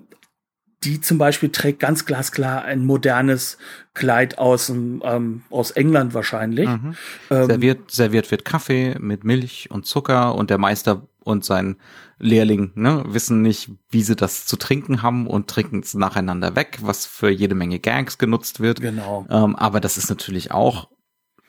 [0.85, 3.57] die zum Beispiel trägt ganz glasklar ein modernes
[3.93, 6.67] Kleid aus, ähm, aus England wahrscheinlich.
[6.67, 6.95] Mhm.
[7.29, 11.77] Ähm, serviert, serviert wird Kaffee mit Milch und Zucker und der Meister und sein
[12.19, 16.79] Lehrling ne, wissen nicht, wie sie das zu trinken haben und trinken es nacheinander weg,
[16.81, 18.81] was für jede Menge Gags genutzt wird.
[18.81, 19.25] Genau.
[19.29, 20.89] Ähm, aber das ist natürlich auch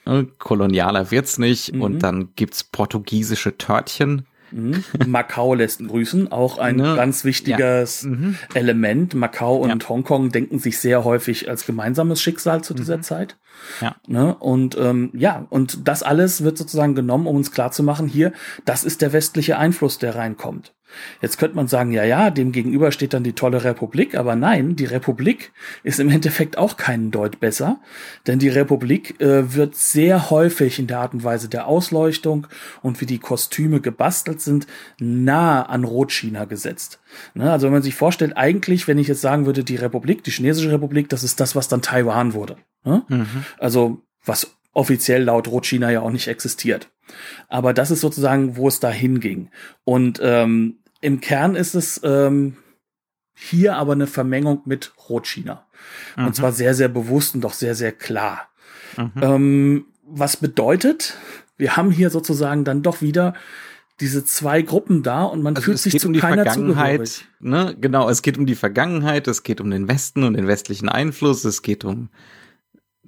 [0.04, 1.74] ne, kolonialer wird's nicht.
[1.74, 1.82] Mhm.
[1.82, 4.84] Und dann gibt's portugiesische Törtchen Mhm.
[5.06, 6.94] Macau lässt grüßen, auch ein ne?
[6.94, 8.08] ganz wichtiges ja.
[8.08, 8.38] mhm.
[8.54, 9.14] Element.
[9.14, 9.88] Macau und ja.
[9.88, 13.02] Hongkong denken sich sehr häufig als gemeinsames Schicksal zu dieser mhm.
[13.02, 13.36] Zeit.
[13.80, 13.96] Ja.
[14.06, 14.34] Ne?
[14.34, 18.32] Und ähm, ja, und das alles wird sozusagen genommen, um uns klarzumachen, hier,
[18.64, 20.72] das ist der westliche Einfluss, der reinkommt.
[21.20, 24.76] Jetzt könnte man sagen, ja, ja, dem gegenüber steht dann die tolle Republik, aber nein,
[24.76, 25.52] die Republik
[25.82, 27.80] ist im Endeffekt auch keinen Deut besser,
[28.26, 32.46] denn die Republik äh, wird sehr häufig in der Art und Weise der Ausleuchtung
[32.82, 34.66] und wie die Kostüme gebastelt sind,
[34.98, 37.00] nah an Rotchina gesetzt.
[37.34, 37.50] Ne?
[37.50, 40.70] Also wenn man sich vorstellt, eigentlich, wenn ich jetzt sagen würde, die Republik, die chinesische
[40.70, 42.56] Republik, das ist das, was dann Taiwan wurde.
[42.84, 43.04] Ne?
[43.08, 43.44] Mhm.
[43.58, 46.90] Also was offiziell laut Rotchina ja auch nicht existiert.
[47.48, 49.50] Aber das ist sozusagen, wo es da hinging.
[49.84, 52.56] Und ähm, im Kern ist es, ähm,
[53.36, 55.66] Hier aber eine Vermengung mit Rotchina.
[56.16, 56.26] Mhm.
[56.28, 58.48] Und zwar sehr, sehr bewusst und doch sehr, sehr klar.
[58.96, 59.12] Mhm.
[59.20, 61.16] Ähm, was bedeutet,
[61.56, 63.34] wir haben hier sozusagen dann doch wieder
[64.00, 67.76] diese zwei Gruppen da und man also fühlt sich zu um keiner Vergangenheit, ne?
[67.80, 71.44] Genau, es geht um die Vergangenheit, es geht um den Westen und den westlichen Einfluss,
[71.44, 72.08] es geht um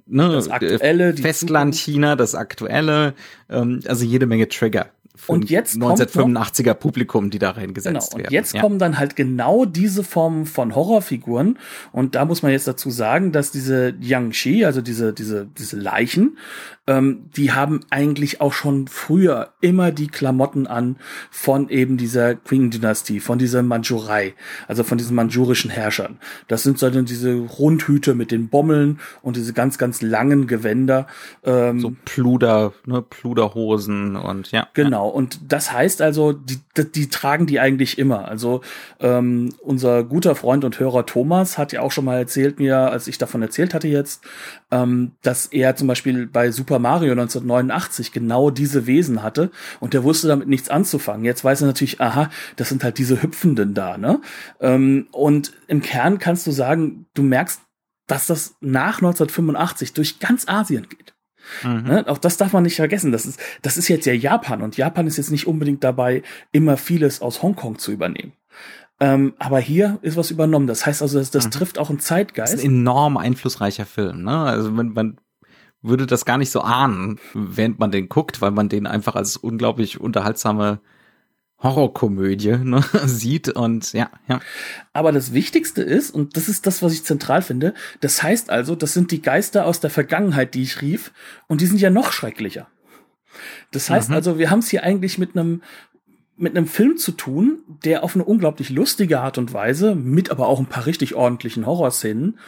[0.07, 3.15] ne, das aktuelle Festland China, das aktuelle,
[3.49, 4.91] ähm, also jede Menge Trigger
[5.27, 8.61] und jetzt 1985er noch, Publikum, die da reingesetzt genau, und Jetzt ja.
[8.61, 11.59] kommen dann halt genau diese Formen von Horrorfiguren.
[11.93, 16.37] Und da muss man jetzt dazu sagen, dass diese Yangshi, also diese, diese, diese Leichen,
[16.87, 20.97] ähm, die haben eigentlich auch schon früher immer die Klamotten an
[21.31, 24.35] von eben dieser Qing-Dynastie, von dieser Mandschurei,
[24.69, 26.19] also von diesen manchurischen Herrschern.
[26.49, 31.07] Das sind so diese Rundhüte mit den Bommeln und diese ganz, ganz langen Gewänder.
[31.45, 34.69] Ähm, so Pluder, ne, Pluderhosen und ja.
[34.75, 35.06] Genau.
[35.07, 38.29] Und das heißt also, die, die, die tragen die eigentlich immer.
[38.29, 38.61] Also
[39.01, 43.09] ähm, unser guter Freund und Hörer Thomas hat ja auch schon mal erzählt mir, als
[43.09, 44.23] ich davon erzählt hatte jetzt,
[44.71, 49.95] ähm, dass er zum Beispiel bei Super Super Mario 1989 genau diese Wesen hatte und
[49.95, 51.25] der wusste damit nichts anzufangen.
[51.25, 54.21] Jetzt weiß er natürlich, aha, das sind halt diese Hüpfenden da, ne?
[54.61, 57.61] Ähm, und im Kern kannst du sagen, du merkst,
[58.09, 61.16] dass das nach 1985 durch ganz Asien geht.
[61.63, 61.83] Mhm.
[61.83, 62.05] Ne?
[62.07, 63.13] Auch das darf man nicht vergessen.
[63.13, 66.77] Das ist, das ist jetzt ja Japan und Japan ist jetzt nicht unbedingt dabei, immer
[66.77, 68.33] vieles aus Hongkong zu übernehmen.
[68.99, 70.67] Ähm, aber hier ist was übernommen.
[70.67, 71.51] Das heißt also, das, das mhm.
[71.51, 72.55] trifft auch einen Zeitgeist.
[72.55, 74.23] Das ist ein enorm einflussreicher Film.
[74.23, 74.39] Ne?
[74.39, 75.19] Also man, man
[75.83, 79.37] würde das gar nicht so ahnen, während man den guckt, weil man den einfach als
[79.37, 80.81] unglaublich unterhaltsame
[81.63, 84.41] Horrorkomödie ne, sieht und ja, ja.
[84.93, 88.75] Aber das Wichtigste ist, und das ist das, was ich zentral finde, das heißt also,
[88.75, 91.13] das sind die Geister aus der Vergangenheit, die ich rief,
[91.47, 92.69] und die sind ja noch schrecklicher.
[93.71, 94.17] Das heißt mhm.
[94.17, 95.63] also, wir haben es hier eigentlich mit einem
[96.39, 100.49] mit einem Film zu tun, der auf eine unglaublich lustige Art und Weise, mit aber
[100.49, 102.39] auch ein paar richtig ordentlichen Horrorszenen,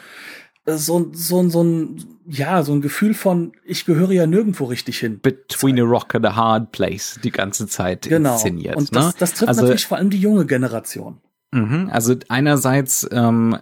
[0.77, 5.19] so, so, so ein, ja, so ein Gefühl von, ich gehöre ja nirgendwo richtig hin.
[5.21, 8.33] Between a rock and a hard place die ganze Zeit genau.
[8.33, 8.75] inszeniert.
[8.75, 9.13] Und das, ne?
[9.19, 11.17] das trifft also, natürlich vor allem die junge Generation.
[11.51, 13.57] Mhm, also einerseits ähm,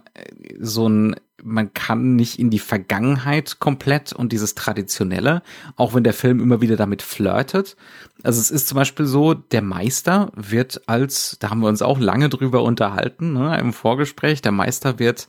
[0.60, 5.42] so ein man kann nicht in die Vergangenheit komplett und dieses Traditionelle,
[5.76, 7.76] auch wenn der Film immer wieder damit flirtet.
[8.22, 12.00] Also es ist zum Beispiel so, der Meister wird als, da haben wir uns auch
[12.00, 15.28] lange drüber unterhalten, ne, im Vorgespräch, der Meister wird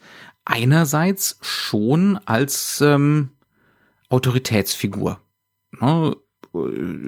[0.49, 3.29] einerseits schon als ähm,
[4.09, 5.21] Autoritätsfigur
[5.79, 6.15] ne,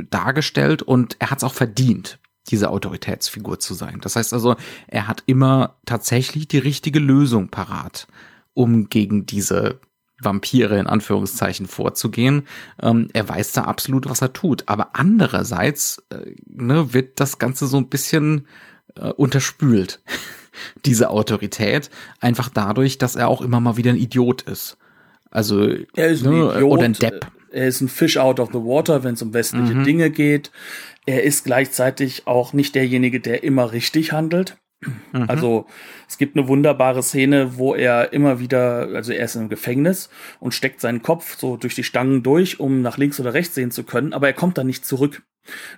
[0.10, 4.00] dargestellt und er hat es auch verdient, diese Autoritätsfigur zu sein.
[4.02, 4.56] Das heißt also,
[4.88, 8.08] er hat immer tatsächlich die richtige Lösung parat,
[8.54, 9.80] um gegen diese
[10.20, 12.48] Vampire in Anführungszeichen vorzugehen.
[12.80, 14.64] Ähm, er weiß da absolut, was er tut.
[14.68, 18.46] Aber andererseits äh, ne, wird das Ganze so ein bisschen
[18.96, 20.04] äh, unterspült.
[20.86, 24.78] diese Autorität, einfach dadurch, dass er auch immer mal wieder ein Idiot ist.
[25.30, 27.28] Also er ist ein ne, Idiot, oder ein Depp.
[27.52, 29.84] Er ist ein Fish out of the water, wenn es um westliche mhm.
[29.84, 30.52] Dinge geht.
[31.06, 34.58] Er ist gleichzeitig auch nicht derjenige, der immer richtig handelt.
[35.14, 35.26] Mhm.
[35.28, 35.66] Also
[36.12, 40.10] es gibt eine wunderbare Szene, wo er immer wieder, also er ist im Gefängnis
[40.42, 43.72] und steckt seinen Kopf so durch die Stangen durch, um nach links oder rechts sehen
[43.72, 45.22] zu können, aber er kommt dann nicht zurück.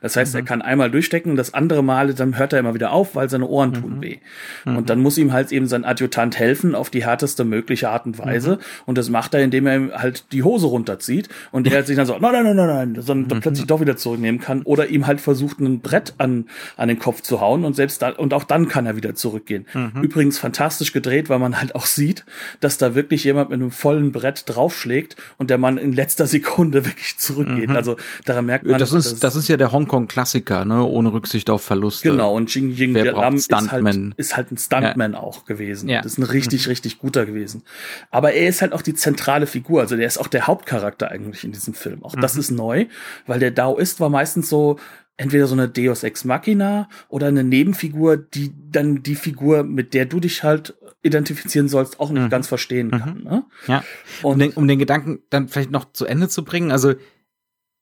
[0.01, 0.39] Das heißt, mhm.
[0.39, 3.47] er kann einmal durchstecken, das andere Mal, dann hört er immer wieder auf, weil seine
[3.47, 3.73] Ohren mhm.
[3.75, 4.17] tun weh.
[4.65, 4.77] Mhm.
[4.77, 8.19] Und dann muss ihm halt eben sein Adjutant helfen auf die härteste mögliche Art und
[8.19, 8.55] Weise.
[8.55, 8.61] Mhm.
[8.85, 12.05] Und das macht er, indem er ihm halt die Hose runterzieht und er sich dann
[12.05, 13.41] so, nein, nein, nein, nein, nein, sondern mhm.
[13.41, 17.21] plötzlich doch wieder zurücknehmen kann oder ihm halt versucht, ein Brett an, an den Kopf
[17.21, 19.65] zu hauen und selbst da, und auch dann kann er wieder zurückgehen.
[19.73, 20.01] Mhm.
[20.23, 22.23] Übrigens fantastisch gedreht, weil man halt auch sieht,
[22.61, 26.85] dass da wirklich jemand mit einem vollen Brett draufschlägt und der Mann in letzter Sekunde
[26.85, 27.69] wirklich zurückgeht.
[27.71, 31.61] Also daran merkt man, das ist, das ist ja der Hongkong-Klassiker, ne, ohne Rücksicht auf
[31.61, 32.09] Verluste.
[32.09, 35.19] Genau, und Jing Jing Lam ist halt, ist halt ein Stuntman ja.
[35.19, 35.89] auch gewesen.
[35.89, 36.01] Ja.
[36.01, 36.69] Das ist ein richtig, mhm.
[36.69, 37.63] richtig guter gewesen.
[38.09, 41.43] Aber er ist halt auch die zentrale Figur, also der ist auch der Hauptcharakter eigentlich
[41.43, 42.01] in diesem Film.
[42.03, 42.21] Auch mhm.
[42.21, 42.85] das ist neu,
[43.27, 44.79] weil der Daoist war meistens so,
[45.17, 50.05] entweder so eine Deus Ex Machina oder eine Nebenfigur, die dann die Figur, mit der
[50.05, 52.29] du dich halt identifizieren sollst, auch nicht mhm.
[52.29, 52.99] ganz verstehen mhm.
[52.99, 53.23] kann.
[53.23, 53.45] Ne?
[53.67, 53.83] Ja.
[54.21, 56.93] Und um den, um den Gedanken dann vielleicht noch zu Ende zu bringen, also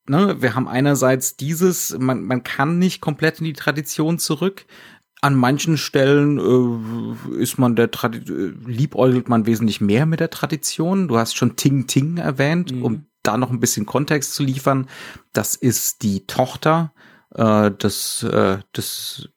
[0.07, 4.65] ne, wir haben einerseits dieses, man, man kann nicht komplett in die Tradition zurück.
[5.21, 10.31] An manchen Stellen äh, ist man der Tradi äh, liebäugelt man wesentlich mehr mit der
[10.31, 11.07] Tradition.
[11.07, 12.83] Du hast schon Ting Ting erwähnt, mhm.
[12.83, 14.87] um da noch ein bisschen Kontext zu liefern.
[15.31, 16.91] Das ist die Tochter
[17.35, 19.29] äh, des, äh, des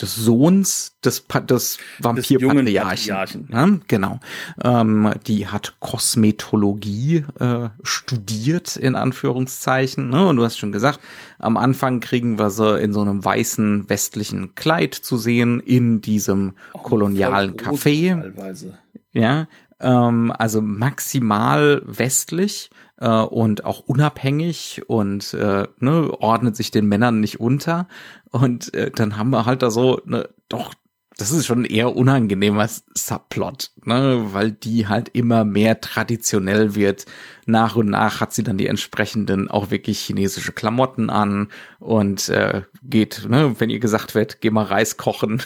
[0.00, 3.48] des Sohns des, des Vampirpatriarchen.
[3.50, 4.20] Ja, genau.
[4.62, 10.08] Ähm, die hat Kosmetologie äh, studiert, in Anführungszeichen.
[10.08, 10.26] Ne?
[10.26, 11.00] Und du hast schon gesagt,
[11.38, 16.54] am Anfang kriegen wir sie in so einem weißen westlichen Kleid zu sehen, in diesem
[16.72, 18.20] Auch kolonialen Café.
[18.20, 18.78] Teilweise.
[19.12, 19.46] Ja,
[19.80, 27.20] ähm, also maximal westlich äh, und auch unabhängig und äh, ne, ordnet sich den Männern
[27.20, 27.88] nicht unter.
[28.30, 30.74] Und äh, dann haben wir halt da so ne, doch
[31.20, 37.04] das ist schon eher unangenehmer Subplot, ne, weil die halt immer mehr traditionell wird.
[37.44, 42.62] Nach und nach hat sie dann die entsprechenden auch wirklich chinesische Klamotten an und äh,
[42.82, 45.42] geht, ne, wenn ihr gesagt wird, geh mal Reis kochen,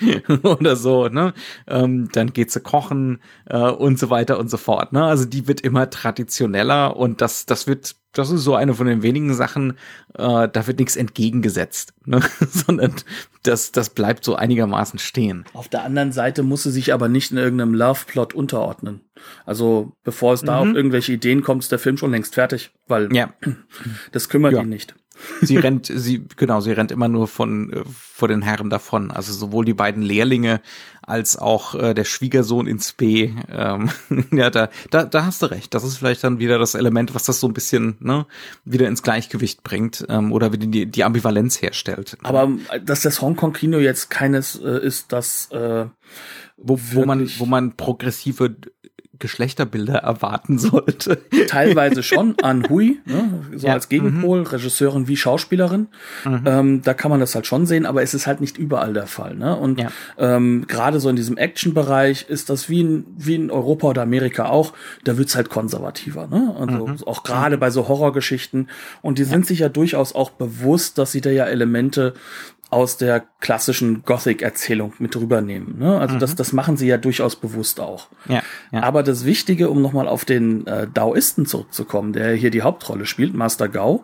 [0.42, 1.34] oder so, ne?
[1.66, 4.92] Ähm, dann geht sie kochen äh, und so weiter und so fort.
[4.92, 5.04] Ne?
[5.04, 9.02] Also die wird immer traditioneller und das, das wird, das ist so eine von den
[9.02, 9.74] wenigen Sachen,
[10.14, 12.20] äh, da wird nichts entgegengesetzt, ne?
[12.40, 12.94] sondern
[13.44, 15.44] das, das bleibt so einigermaßen stehen.
[15.52, 19.00] Auf der anderen Seite muss sie sich aber nicht in irgendeinem Love-Plot unterordnen.
[19.46, 20.70] Also bevor es da mhm.
[20.70, 23.32] auf irgendwelche Ideen kommt, ist der Film schon längst fertig, weil ja.
[24.12, 24.62] das kümmert ja.
[24.62, 24.94] ihn nicht.
[25.42, 29.10] Sie rennt, sie, genau, sie rennt immer nur von, äh, vor den Herren davon.
[29.10, 30.60] Also sowohl die beiden Lehrlinge
[31.02, 33.32] als auch äh, der Schwiegersohn ins B.
[33.50, 33.90] Ähm,
[34.32, 35.74] ja, da, da, da hast du recht.
[35.74, 38.26] Das ist vielleicht dann wieder das Element, was das so ein bisschen ne,
[38.64, 42.16] wieder ins Gleichgewicht bringt ähm, oder wieder die, die Ambivalenz herstellt.
[42.22, 45.86] Aber äh, dass das Hongkong-Kino jetzt keines äh, ist, das äh,
[46.56, 48.54] wo, wo man, wo man progressive
[49.18, 51.18] Geschlechterbilder erwarten sollte.
[51.48, 53.72] Teilweise schon an Hui, ne, so ja.
[53.72, 54.46] als Gegenpol, mhm.
[54.46, 55.88] Regisseurin wie Schauspielerin.
[56.24, 56.42] Mhm.
[56.46, 59.06] Ähm, da kann man das halt schon sehen, aber es ist halt nicht überall der
[59.06, 59.34] Fall.
[59.34, 59.56] Ne?
[59.56, 59.90] Und ja.
[60.18, 64.46] ähm, gerade so in diesem Action-Bereich ist das wie in, wie in Europa oder Amerika
[64.46, 64.72] auch,
[65.04, 66.26] da wird's halt konservativer.
[66.26, 66.54] Ne?
[66.58, 66.96] Also mhm.
[67.06, 68.68] auch gerade bei so Horrorgeschichten.
[69.02, 69.28] Und die ja.
[69.28, 72.14] sind sich ja durchaus auch bewusst, dass sie da ja Elemente
[72.74, 75.78] aus der klassischen Gothic-Erzählung mit rübernehmen.
[75.78, 75.96] Ne?
[76.00, 76.18] Also mhm.
[76.18, 78.08] das, das machen sie ja durchaus bewusst auch.
[78.28, 78.82] Ja, ja.
[78.82, 83.32] Aber das Wichtige, um nochmal auf den äh, Daoisten zurückzukommen, der hier die Hauptrolle spielt,
[83.32, 84.02] Master Gao.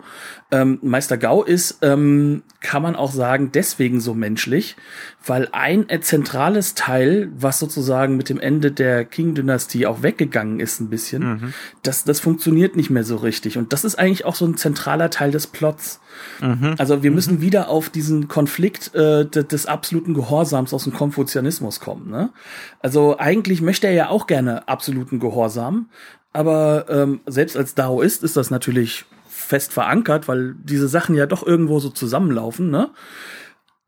[0.53, 4.77] Ähm, Meister Gao ist, ähm, kann man auch sagen, deswegen so menschlich,
[5.25, 10.81] weil ein äh, zentrales Teil, was sozusagen mit dem Ende der Qing-Dynastie auch weggegangen ist
[10.81, 11.55] ein bisschen, mhm.
[11.83, 13.59] das, das funktioniert nicht mehr so richtig.
[13.59, 16.01] Und das ist eigentlich auch so ein zentraler Teil des Plots.
[16.41, 16.75] Mhm.
[16.79, 17.41] Also wir müssen mhm.
[17.43, 22.11] wieder auf diesen Konflikt äh, des, des absoluten Gehorsams aus dem Konfuzianismus kommen.
[22.11, 22.31] Ne?
[22.81, 25.91] Also eigentlich möchte er ja auch gerne absoluten Gehorsam,
[26.33, 31.45] aber ähm, selbst als Daoist ist das natürlich fest verankert, weil diese Sachen ja doch
[31.45, 32.91] irgendwo so zusammenlaufen, ne?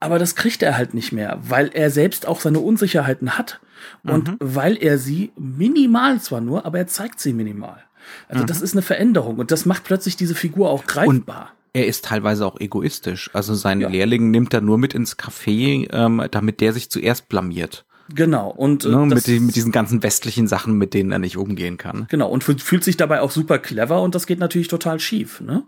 [0.02, 3.60] Aber das kriegt er halt nicht mehr, weil er selbst auch seine Unsicherheiten hat
[4.02, 4.36] und mhm.
[4.40, 7.84] weil er sie minimal zwar nur, aber er zeigt sie minimal.
[8.28, 8.46] Also mhm.
[8.48, 11.42] das ist eine Veränderung und das macht plötzlich diese Figur auch greifbar.
[11.42, 13.30] Und er ist teilweise auch egoistisch.
[13.32, 13.88] Also seinen ja.
[13.88, 17.84] Lehrling nimmt er nur mit ins Café, ähm, damit der sich zuerst blamiert.
[18.14, 18.50] Genau.
[18.50, 21.78] Und äh, ne, mit, die, mit diesen ganzen westlichen Sachen, mit denen er nicht umgehen
[21.78, 22.06] kann.
[22.08, 22.28] Genau.
[22.28, 25.40] Und fühlt sich dabei auch super clever und das geht natürlich total schief.
[25.40, 25.62] Ne?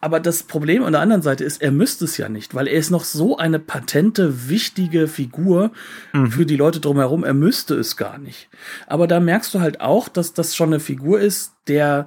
[0.00, 2.78] Aber das Problem an der anderen Seite ist, er müsste es ja nicht, weil er
[2.78, 5.70] ist noch so eine patente, wichtige Figur
[6.12, 6.30] mhm.
[6.30, 7.24] für die Leute drumherum.
[7.24, 8.48] Er müsste es gar nicht.
[8.86, 12.06] Aber da merkst du halt auch, dass das schon eine Figur ist, der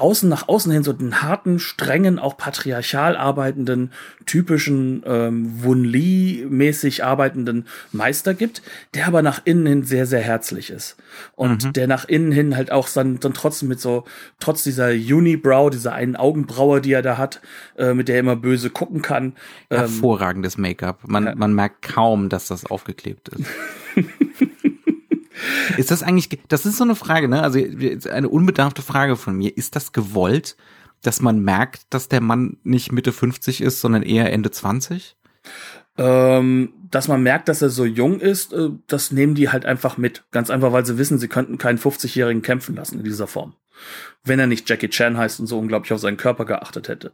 [0.00, 3.92] außen nach außen hin so den harten, strengen, auch patriarchal arbeitenden,
[4.26, 8.62] typischen ähm, Wun Li-mäßig arbeitenden Meister gibt,
[8.94, 10.96] der aber nach innen hin sehr, sehr herzlich ist.
[11.36, 11.72] Und mhm.
[11.72, 14.04] der nach innen hin halt auch dann, dann trotzdem mit so,
[14.38, 17.40] trotz dieser Unibrow, dieser einen Augenbraue, die er da hat,
[17.76, 19.34] äh, mit der er immer böse gucken kann.
[19.70, 21.06] Ähm, Hervorragendes Make-up.
[21.06, 21.34] Man, ja.
[21.34, 23.46] man merkt kaum, dass das aufgeklebt ist.
[25.76, 27.42] Ist das eigentlich, das ist so eine Frage, ne?
[27.42, 27.58] Also
[28.10, 29.56] eine unbedarfte Frage von mir.
[29.56, 30.56] Ist das gewollt,
[31.02, 35.16] dass man merkt, dass der Mann nicht Mitte 50 ist, sondern eher Ende 20?
[35.98, 39.96] Ähm, dass man merkt, dass er so jung ist, äh, das nehmen die halt einfach
[39.96, 40.24] mit.
[40.30, 43.54] Ganz einfach, weil sie wissen, sie könnten keinen 50-Jährigen kämpfen lassen in dieser Form.
[44.24, 47.12] Wenn er nicht Jackie Chan heißt und so unglaublich auf seinen Körper geachtet hätte.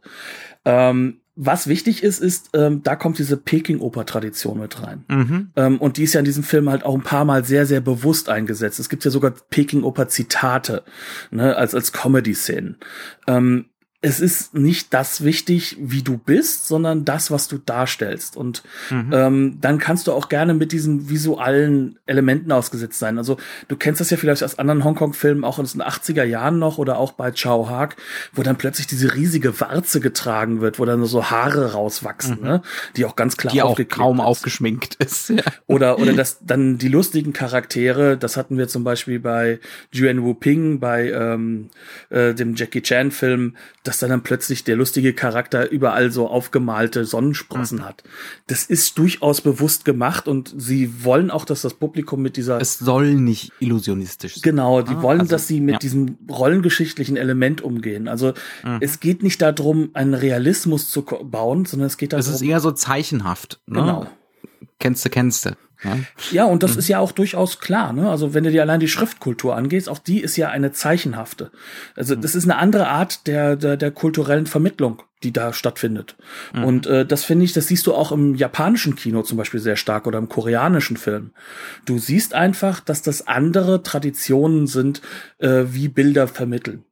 [0.65, 5.05] Ähm, was wichtig ist, ist, ähm, da kommt diese Peking-Oper-Tradition mit rein.
[5.07, 5.51] Mhm.
[5.55, 7.79] Ähm, und die ist ja in diesem Film halt auch ein paar Mal sehr, sehr
[7.79, 8.79] bewusst eingesetzt.
[8.79, 10.83] Es gibt ja sogar Peking-Oper-Zitate,
[11.29, 12.77] ne, als, als Comedy-Szenen.
[13.27, 13.65] Ähm,
[13.99, 18.37] es ist nicht das wichtig, wie du bist, sondern das, was du darstellst.
[18.37, 19.11] Und mhm.
[19.11, 23.17] ähm, dann kannst du auch gerne mit diesen visuellen Elementen ausgesetzt sein.
[23.17, 26.77] Also du kennst das ja vielleicht aus anderen Hongkong-Filmen, auch aus den 80er Jahren noch
[26.77, 27.95] oder auch bei Chao Haag,
[28.33, 32.47] wo dann plötzlich diese riesige Warze getragen wird, wo dann so Haare rauswachsen, mhm.
[32.47, 32.61] ne?
[32.97, 34.25] die auch ganz klar die auch kaum ist.
[34.25, 35.29] aufgeschminkt ist.
[35.29, 35.41] Ja.
[35.65, 39.59] Oder oder das dann die lustigen Charaktere, das hatten wir zum Beispiel bei
[39.91, 41.71] Juan Wu Ping, bei ähm,
[42.11, 43.55] äh, dem Jackie Chan-Film
[43.87, 47.85] dass dann, dann plötzlich der lustige Charakter überall so aufgemalte Sonnensprossen mhm.
[47.85, 48.03] hat.
[48.47, 52.59] Das ist durchaus bewusst gemacht und sie wollen auch, dass das Publikum mit dieser.
[52.59, 54.41] Es soll nicht illusionistisch sein.
[54.43, 55.79] Genau, die ah, wollen, also, dass sie mit ja.
[55.79, 58.07] diesem rollengeschichtlichen Element umgehen.
[58.07, 58.77] Also mhm.
[58.81, 62.21] es geht nicht darum, einen Realismus zu bauen, sondern es geht darum.
[62.21, 63.59] Es ist eher so zeichenhaft.
[63.67, 63.79] Ne?
[63.79, 64.07] Genau.
[64.79, 65.09] Kennst du,
[65.83, 65.97] Ja,
[66.31, 66.79] ja und das mhm.
[66.79, 67.93] ist ja auch durchaus klar.
[67.93, 68.09] Ne?
[68.09, 71.51] Also wenn du dir allein die Schriftkultur angehst, auch die ist ja eine zeichenhafte.
[71.95, 72.21] Also mhm.
[72.21, 76.15] das ist eine andere Art der, der, der kulturellen Vermittlung, die da stattfindet.
[76.53, 76.63] Mhm.
[76.63, 79.75] Und äh, das finde ich, das siehst du auch im japanischen Kino zum Beispiel sehr
[79.75, 81.31] stark oder im koreanischen Film.
[81.85, 85.01] Du siehst einfach, dass das andere Traditionen sind,
[85.39, 86.83] äh, wie Bilder vermitteln.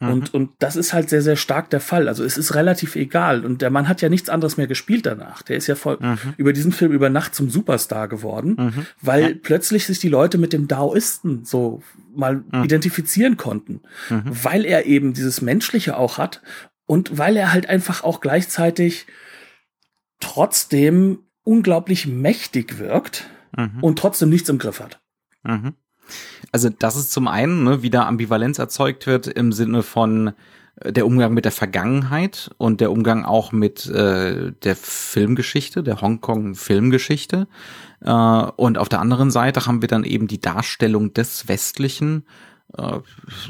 [0.00, 0.08] Mhm.
[0.08, 2.08] Und, und das ist halt sehr, sehr stark der Fall.
[2.08, 3.44] Also es ist relativ egal.
[3.44, 5.42] Und der Mann hat ja nichts anderes mehr gespielt danach.
[5.42, 6.18] Der ist ja voll mhm.
[6.36, 8.86] über diesen Film über Nacht zum Superstar geworden, mhm.
[9.00, 9.36] weil ja.
[9.42, 11.82] plötzlich sich die Leute mit dem Daoisten so
[12.14, 12.64] mal mhm.
[12.64, 13.80] identifizieren konnten.
[14.08, 14.22] Mhm.
[14.26, 16.42] Weil er eben dieses Menschliche auch hat
[16.86, 19.06] und weil er halt einfach auch gleichzeitig
[20.20, 23.82] trotzdem unglaublich mächtig wirkt mhm.
[23.82, 25.00] und trotzdem nichts im Griff hat.
[25.44, 25.74] Mhm.
[26.52, 30.32] Also das ist zum einen, ne, wie da Ambivalenz erzeugt wird im Sinne von
[30.80, 36.00] äh, der Umgang mit der Vergangenheit und der Umgang auch mit äh, der Filmgeschichte, der
[36.00, 37.48] Hongkong-Filmgeschichte.
[38.00, 42.26] Äh, und auf der anderen Seite haben wir dann eben die Darstellung des Westlichen,
[42.76, 43.00] äh,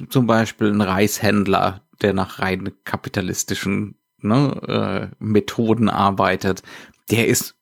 [0.08, 6.62] zum Beispiel ein Reishändler, der nach rein kapitalistischen ne, äh, Methoden arbeitet.
[7.10, 7.56] Der ist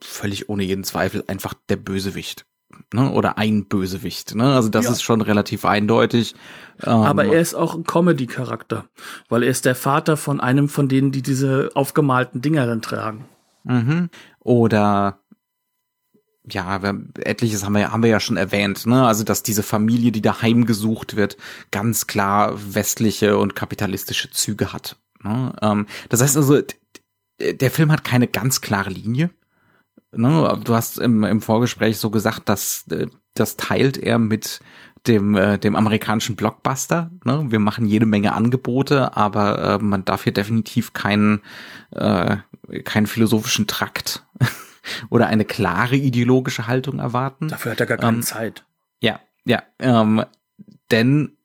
[0.00, 2.46] völlig ohne jeden Zweifel einfach der Bösewicht
[2.92, 3.10] ne?
[3.10, 4.34] oder ein Bösewicht.
[4.34, 4.54] Ne?
[4.54, 4.92] Also das ja.
[4.92, 6.34] ist schon relativ eindeutig.
[6.82, 8.86] Ähm, Aber er ist auch ein Comedy-Charakter,
[9.28, 13.24] weil er ist der Vater von einem von denen, die diese aufgemalten Dinger dann tragen.
[13.64, 14.10] Mhm.
[14.40, 15.18] Oder
[16.50, 19.06] ja, wir, etliches haben wir, haben wir ja schon erwähnt, ne?
[19.06, 21.36] Also, dass diese Familie, die daheim gesucht wird,
[21.70, 24.96] ganz klar westliche und kapitalistische Züge hat.
[25.22, 25.54] Ne?
[25.62, 26.60] Ähm, das heißt also,
[27.38, 29.30] der Film hat keine ganz klare Linie.
[30.14, 34.60] Ne, du hast im, im Vorgespräch so gesagt, dass äh, das teilt er mit
[35.06, 37.10] dem äh, dem amerikanischen Blockbuster.
[37.24, 37.46] Ne?
[37.48, 41.42] Wir machen jede Menge Angebote, aber äh, man darf hier definitiv keinen
[41.92, 42.36] äh,
[42.84, 44.24] keinen philosophischen Trakt
[45.10, 47.48] oder eine klare ideologische Haltung erwarten.
[47.48, 48.64] Dafür hat er gar keine ähm, Zeit.
[49.00, 50.24] Ja, ja, ähm,
[50.90, 51.36] denn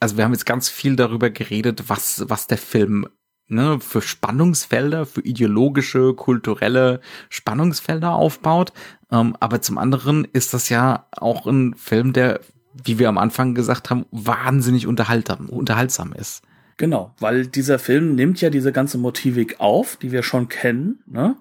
[0.00, 3.06] also wir haben jetzt ganz viel darüber geredet, was was der Film
[3.48, 8.72] ne, für Spannungsfelder, für ideologische, kulturelle Spannungsfelder aufbaut.
[9.10, 12.40] Ähm, aber zum anderen ist das ja auch ein Film, der,
[12.72, 16.42] wie wir am Anfang gesagt haben, wahnsinnig unterhaltsam, unterhaltsam ist.
[16.76, 21.02] Genau, weil dieser Film nimmt ja diese ganze Motivik auf, die wir schon kennen.
[21.06, 21.36] Ne?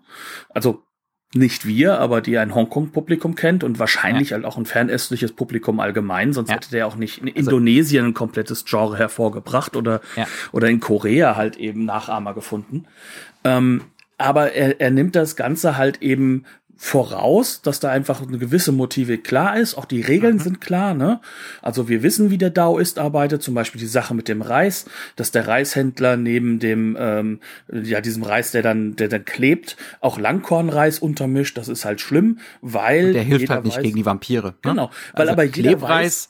[0.50, 0.84] Also
[1.36, 4.36] nicht wir, aber die ein Hongkong-Publikum kennt und wahrscheinlich ja.
[4.36, 6.56] halt auch ein fernöstliches Publikum allgemein, sonst ja.
[6.56, 10.28] hätte der auch nicht in also Indonesien ein komplettes Genre hervorgebracht oder, ja.
[10.52, 12.86] oder in Korea halt eben Nachahmer gefunden.
[13.44, 13.82] Ähm,
[14.18, 19.18] aber er, er nimmt das Ganze halt eben voraus, dass da einfach eine gewisse Motive
[19.18, 19.76] klar ist.
[19.76, 20.40] Auch die Regeln mhm.
[20.40, 21.22] sind klar, ne?
[21.62, 25.32] Also wir wissen, wie der Daoist arbeitet, zum Beispiel die Sache mit dem Reis, dass
[25.32, 27.40] der Reishändler neben dem, ähm,
[27.72, 31.58] ja, diesem Reis, der dann, der dann klebt, auch Langkornreis untermischt.
[31.58, 33.08] Das ist halt schlimm, weil.
[33.08, 34.48] Und der hilft halt nicht weiß, gegen die Vampire.
[34.48, 34.54] Ne?
[34.62, 34.90] Genau.
[35.14, 36.30] Weil also aber jeder Klebreis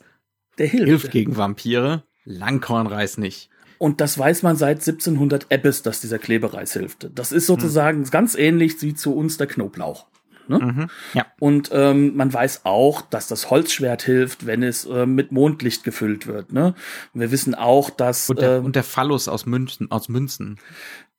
[0.58, 0.86] der hilft.
[0.86, 3.50] hilft gegen Vampire, Langkornreis nicht.
[3.78, 7.10] Und das weiß man seit 1700 Ebbes, dass dieser Klebereis hilft.
[7.14, 8.10] Das ist sozusagen hm.
[8.10, 10.06] ganz ähnlich wie zu uns der Knoblauch.
[10.48, 10.58] Ne?
[10.58, 11.26] Mhm, ja.
[11.38, 16.26] Und ähm, man weiß auch, dass das Holzschwert hilft, wenn es äh, mit Mondlicht gefüllt
[16.26, 16.52] wird.
[16.52, 16.74] Ne?
[17.12, 20.58] wir wissen auch, dass und der, äh, und der Phallus aus Münzen, aus Münzen.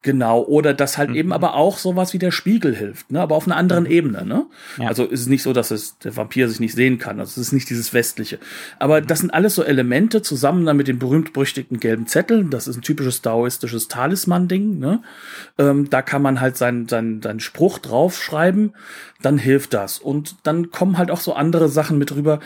[0.02, 1.16] Genau, oder dass halt mhm.
[1.16, 3.22] eben aber auch sowas wie der Spiegel hilft, ne?
[3.22, 3.92] aber auf einer anderen mhm.
[3.92, 4.24] Ebene.
[4.24, 4.46] Ne?
[4.78, 4.88] Ja.
[4.88, 7.20] Also ist es nicht so, dass es der Vampir sich nicht sehen kann.
[7.20, 8.38] Also es ist nicht dieses Westliche.
[8.78, 9.08] Aber mhm.
[9.08, 12.52] das sind alles so Elemente zusammen dann mit den berühmt-berüchtigten gelben Zetteln.
[12.52, 14.78] Das ist ein typisches daoistisches Talisman-Ding.
[14.78, 15.02] Ne?
[15.58, 18.74] Ähm, da kann man halt seinen sein, sein Spruch draufschreiben,
[19.24, 19.98] dann hilft das.
[19.98, 22.40] Und dann kommen halt auch so andere Sachen mit rüber,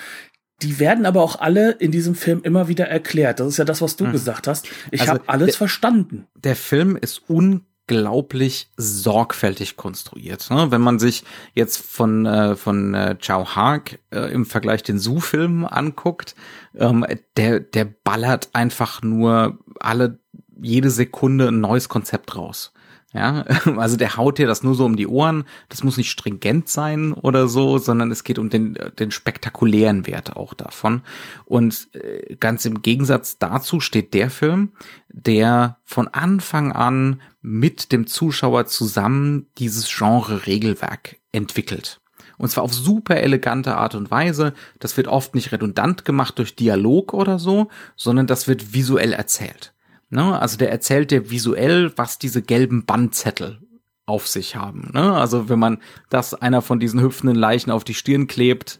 [0.61, 3.39] die werden aber auch alle in diesem Film immer wieder erklärt.
[3.39, 4.11] Das ist ja das, was du mhm.
[4.11, 4.67] gesagt hast.
[4.91, 6.27] Ich also habe alles der, verstanden.
[6.35, 10.49] Der Film ist unglaublich sorgfältig konstruiert.
[10.49, 10.71] Ne?
[10.71, 15.65] Wenn man sich jetzt von äh, von äh, Chow Hark äh, im Vergleich den Su-Film
[15.65, 16.35] anguckt,
[16.75, 17.05] ähm,
[17.37, 20.19] der der ballert einfach nur alle
[20.61, 22.73] jede Sekunde ein neues Konzept raus.
[23.13, 23.41] Ja,
[23.77, 25.45] also der haut dir das nur so um die Ohren.
[25.69, 30.35] Das muss nicht stringent sein oder so, sondern es geht um den, den spektakulären Wert
[30.35, 31.01] auch davon.
[31.45, 34.73] Und äh, ganz im Gegensatz dazu steht der Film,
[35.09, 42.01] der von Anfang an mit dem Zuschauer zusammen dieses Genre-Regelwerk entwickelt.
[42.37, 44.53] Und zwar auf super elegante Art und Weise.
[44.79, 49.73] Das wird oft nicht redundant gemacht durch Dialog oder so, sondern das wird visuell erzählt.
[50.09, 50.39] Ne?
[50.39, 53.61] Also der erzählt dir visuell, was diese gelben Bandzettel
[54.05, 54.89] auf sich haben.
[54.93, 55.13] Ne?
[55.13, 55.79] Also wenn man
[56.09, 58.79] das einer von diesen hüpfenden Leichen auf die Stirn klebt,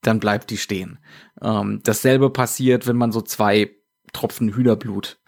[0.00, 0.98] dann bleibt die stehen.
[1.42, 3.70] Ähm, dasselbe passiert, wenn man so zwei
[4.12, 5.18] Tropfen Hühnerblut.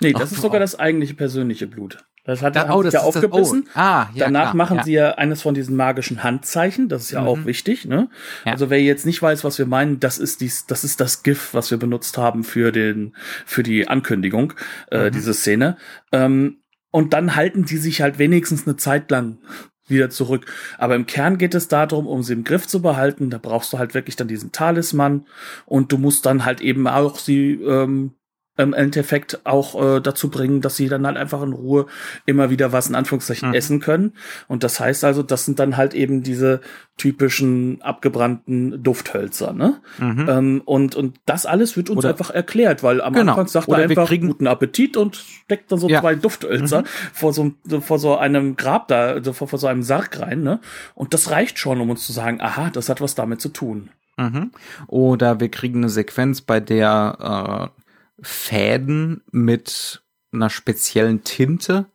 [0.00, 2.04] Nee, das ist sogar das eigentliche persönliche Blut.
[2.24, 3.64] Das hat da, oh, das ja aufgebissen.
[3.66, 3.78] Das, oh.
[3.78, 4.84] ah, ja, Danach klar, machen ja.
[4.84, 6.88] sie ja eines von diesen magischen Handzeichen.
[6.88, 7.28] Das ist ja mhm.
[7.28, 7.84] auch wichtig.
[7.84, 8.08] Ne?
[8.46, 8.52] Ja.
[8.52, 11.52] Also wer jetzt nicht weiß, was wir meinen, das ist dies, das ist das GIF,
[11.52, 13.14] was wir benutzt haben für den,
[13.44, 14.54] für die Ankündigung
[14.90, 15.12] äh, mhm.
[15.12, 15.76] diese Szene.
[16.12, 19.38] Ähm, und dann halten die sich halt wenigstens eine Zeit lang
[19.86, 20.46] wieder zurück.
[20.78, 23.28] Aber im Kern geht es darum, um sie im Griff zu behalten.
[23.28, 25.26] Da brauchst du halt wirklich dann diesen Talisman
[25.66, 28.12] und du musst dann halt eben auch sie ähm,
[28.56, 31.86] im Endeffekt auch äh, dazu bringen, dass sie dann halt einfach in Ruhe
[32.24, 33.54] immer wieder was in Anführungszeichen mhm.
[33.54, 34.12] essen können.
[34.46, 36.60] Und das heißt also, das sind dann halt eben diese
[36.96, 39.80] typischen abgebrannten Dufthölzer, ne?
[39.98, 40.26] Mhm.
[40.28, 43.32] Ähm, und, und das alles wird uns Oder einfach erklärt, weil am genau.
[43.32, 46.00] Anfang sagt Oder er einfach guten Appetit und steckt dann so ja.
[46.00, 46.86] zwei Dufthölzer mhm.
[47.12, 50.60] vor so, vor so einem Grab da, also vor, vor so einem Sarg rein, ne?
[50.94, 53.90] Und das reicht schon, um uns zu sagen, aha, das hat was damit zu tun.
[54.16, 54.52] Mhm.
[54.86, 57.83] Oder wir kriegen eine Sequenz, bei der äh,
[58.20, 60.02] Fäden mit
[60.32, 61.86] einer speziellen Tinte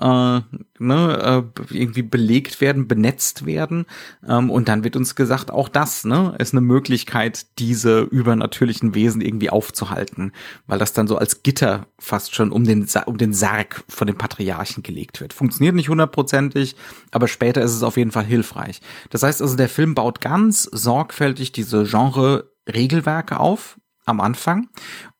[0.00, 0.40] äh,
[0.78, 3.84] ne, äh, irgendwie belegt werden, benetzt werden.
[4.26, 9.20] Ähm, und dann wird uns gesagt, auch das ne, ist eine Möglichkeit, diese übernatürlichen Wesen
[9.20, 10.32] irgendwie aufzuhalten,
[10.66, 14.16] weil das dann so als Gitter fast schon um den, um den Sarg von dem
[14.16, 15.34] Patriarchen gelegt wird.
[15.34, 16.74] Funktioniert nicht hundertprozentig,
[17.10, 18.80] aber später ist es auf jeden Fall hilfreich.
[19.10, 24.68] Das heißt also, der Film baut ganz sorgfältig diese Genre-Regelwerke auf, am Anfang.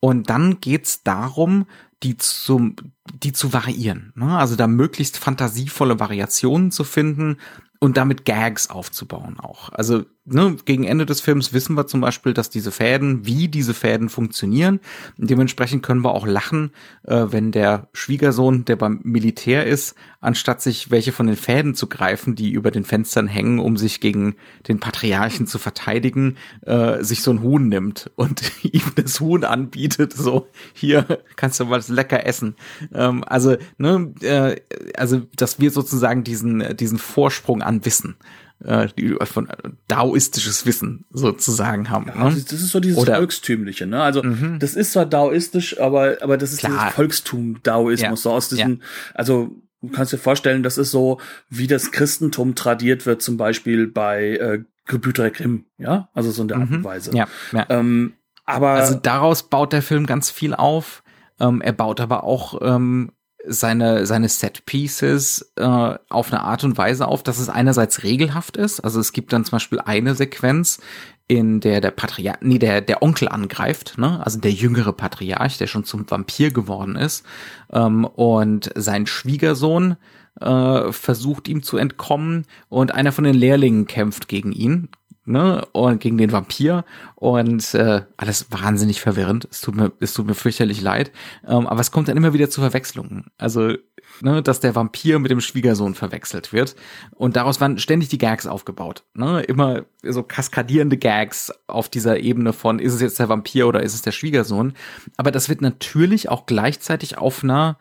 [0.01, 1.66] Und dann geht's darum,
[2.03, 2.74] die zu,
[3.22, 4.12] die zu variieren.
[4.16, 4.37] Ne?
[4.37, 7.39] Also da möglichst fantasievolle Variationen zu finden
[7.78, 9.70] und damit Gags aufzubauen auch.
[9.70, 13.75] Also ne, gegen Ende des Films wissen wir zum Beispiel, dass diese Fäden, wie diese
[13.75, 14.81] Fäden funktionieren.
[15.18, 16.73] Und dementsprechend können wir auch lachen,
[17.05, 21.89] äh, wenn der Schwiegersohn, der beim Militär ist, anstatt sich welche von den Fäden zu
[21.89, 24.37] greifen, die über den Fenstern hängen, um sich gegen
[24.68, 30.12] den Patriarchen zu verteidigen, äh, sich so ein Huhn nimmt und ihm das Huhn anbietet.
[30.12, 32.55] So, hier kannst du was lecker essen.
[32.95, 34.61] Ähm, also, ne, äh,
[34.97, 38.16] also, dass wir sozusagen diesen, diesen Vorsprung an Wissen
[38.65, 39.57] äh, die von äh,
[39.89, 42.07] daoistisches Wissen sozusagen haben.
[42.09, 42.35] Ja, ne?
[42.35, 44.03] Das ist so dieses Oder, Volkstümliche, ne?
[44.03, 44.59] Also mhm.
[44.59, 46.73] das ist zwar daoistisch, aber aber das ist Klar.
[46.73, 48.17] dieses Volkstum Daoismus ja.
[48.17, 48.87] so aus diesem, ja.
[49.15, 49.51] also
[49.83, 54.37] du kannst dir vorstellen, das ist so wie das Christentum tradiert wird, zum Beispiel bei
[54.37, 56.85] äh, Gebrüder Grimm, ja, also so in der Art und mhm.
[56.85, 57.15] Weise.
[57.15, 57.67] Ja, ja.
[57.69, 61.03] Ähm, aber also daraus baut der Film ganz viel auf.
[61.39, 63.13] Ähm, er baut aber auch ähm,
[63.47, 68.57] seine, seine Set Pieces äh, auf eine Art und Weise auf, dass es einerseits regelhaft
[68.57, 68.80] ist.
[68.80, 70.80] Also es gibt dann zum Beispiel eine Sequenz,
[71.28, 74.20] in der der Patriarch, nee, der, der Onkel angreift, ne?
[74.24, 77.24] also der jüngere Patriarch, der schon zum Vampir geworden ist,
[77.72, 79.97] ähm, und sein Schwiegersohn
[80.40, 84.88] äh, versucht ihm zu entkommen und einer von den Lehrlingen kämpft gegen ihn,
[85.25, 89.47] ne, und gegen den Vampir und äh, alles wahnsinnig verwirrend.
[89.51, 91.12] Es tut mir, es tut mir fürchterlich leid.
[91.47, 93.27] Ähm, aber es kommt dann immer wieder zu Verwechslungen.
[93.39, 93.75] Also,
[94.20, 96.75] ne, dass der Vampir mit dem Schwiegersohn verwechselt wird.
[97.12, 99.05] Und daraus waren ständig die Gags aufgebaut.
[99.14, 99.43] Ne?
[99.43, 103.95] Immer so kaskadierende Gags auf dieser Ebene von, ist es jetzt der Vampir oder ist
[103.95, 104.75] es der Schwiegersohn?
[105.16, 107.79] Aber das wird natürlich auch gleichzeitig auf einer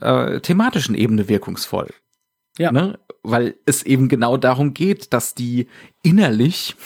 [0.00, 1.88] äh, thematischen Ebene wirkungsvoll.
[2.58, 2.72] Ja.
[2.72, 2.98] Ne?
[3.22, 5.66] Weil es eben genau darum geht, dass die
[6.02, 6.76] innerlich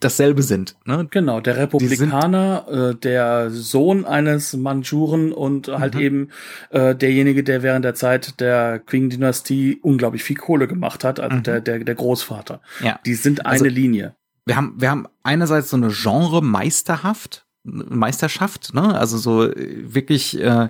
[0.00, 0.76] dasselbe sind.
[0.86, 1.06] Ne?
[1.10, 6.00] Genau, der Republikaner, äh, der Sohn eines Mandschuren und halt mhm.
[6.00, 6.28] eben
[6.70, 11.42] äh, derjenige, der während der Zeit der Qing-Dynastie unglaublich viel Kohle gemacht hat, also mhm.
[11.42, 12.62] der, der, der Großvater.
[12.82, 12.98] Ja.
[13.04, 14.14] Die sind eine also, Linie.
[14.46, 18.98] Wir haben, wir haben einerseits so eine Genre-Meisterhaft, Meisterschaft, ne?
[18.98, 20.68] Also so äh, wirklich äh,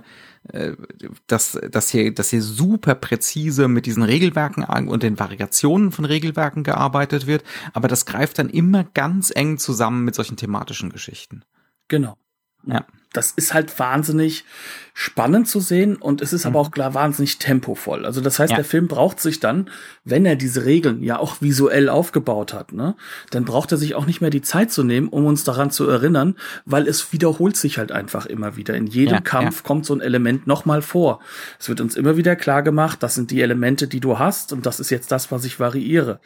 [1.27, 6.63] dass, dass hier, dass hier super präzise mit diesen Regelwerken und den Variationen von Regelwerken
[6.63, 11.43] gearbeitet wird, aber das greift dann immer ganz eng zusammen mit solchen thematischen Geschichten.
[11.87, 12.17] Genau.
[12.65, 14.45] Ja das ist halt wahnsinnig
[14.93, 16.51] spannend zu sehen und es ist mhm.
[16.51, 18.05] aber auch klar wahnsinnig tempovoll.
[18.05, 18.55] Also das heißt, ja.
[18.57, 19.69] der Film braucht sich dann,
[20.05, 22.95] wenn er diese Regeln ja auch visuell aufgebaut hat, ne,
[23.29, 25.89] dann braucht er sich auch nicht mehr die Zeit zu nehmen, um uns daran zu
[25.89, 26.35] erinnern,
[26.65, 28.75] weil es wiederholt sich halt einfach immer wieder.
[28.75, 29.67] In jedem ja, Kampf ja.
[29.67, 31.19] kommt so ein Element nochmal vor.
[31.59, 34.65] Es wird uns immer wieder klar gemacht, das sind die Elemente, die du hast und
[34.65, 36.19] das ist jetzt das, was ich variiere.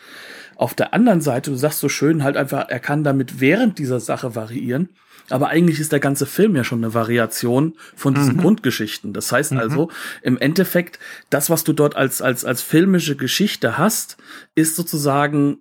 [0.56, 4.00] Auf der anderen Seite, du sagst so schön halt einfach, er kann damit während dieser
[4.00, 4.90] Sache variieren
[5.30, 8.42] aber eigentlich ist der ganze Film ja schon eine Variation von diesen mhm.
[8.42, 9.14] Grundgeschichten.
[9.14, 9.60] Das heißt mhm.
[9.60, 11.00] also, im Endeffekt,
[11.30, 14.18] das, was du dort als, als, als filmische Geschichte hast,
[14.54, 15.60] ist sozusagen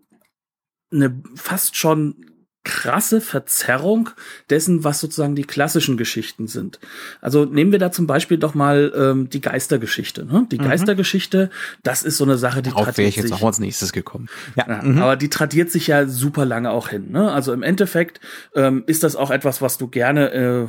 [0.93, 2.34] eine fast schon
[2.65, 4.11] krasse Verzerrung
[4.51, 6.81] dessen, was sozusagen die klassischen Geschichten sind.
[7.21, 10.25] Also nehmen wir da zum Beispiel doch mal ähm, die Geistergeschichte.
[10.25, 10.47] Ne?
[10.51, 10.65] Die mhm.
[10.65, 11.51] Geistergeschichte,
[11.83, 14.29] das ist so eine Sache, die Darauf wäre ich jetzt sich, auch als nächstes gekommen.
[14.57, 14.99] Ja, ja mhm.
[14.99, 17.13] aber die tradiert sich ja super lange auch hin.
[17.13, 17.31] Ne?
[17.31, 18.21] Also im Endeffekt
[18.55, 20.67] ähm, ist das auch etwas, was du gerne äh,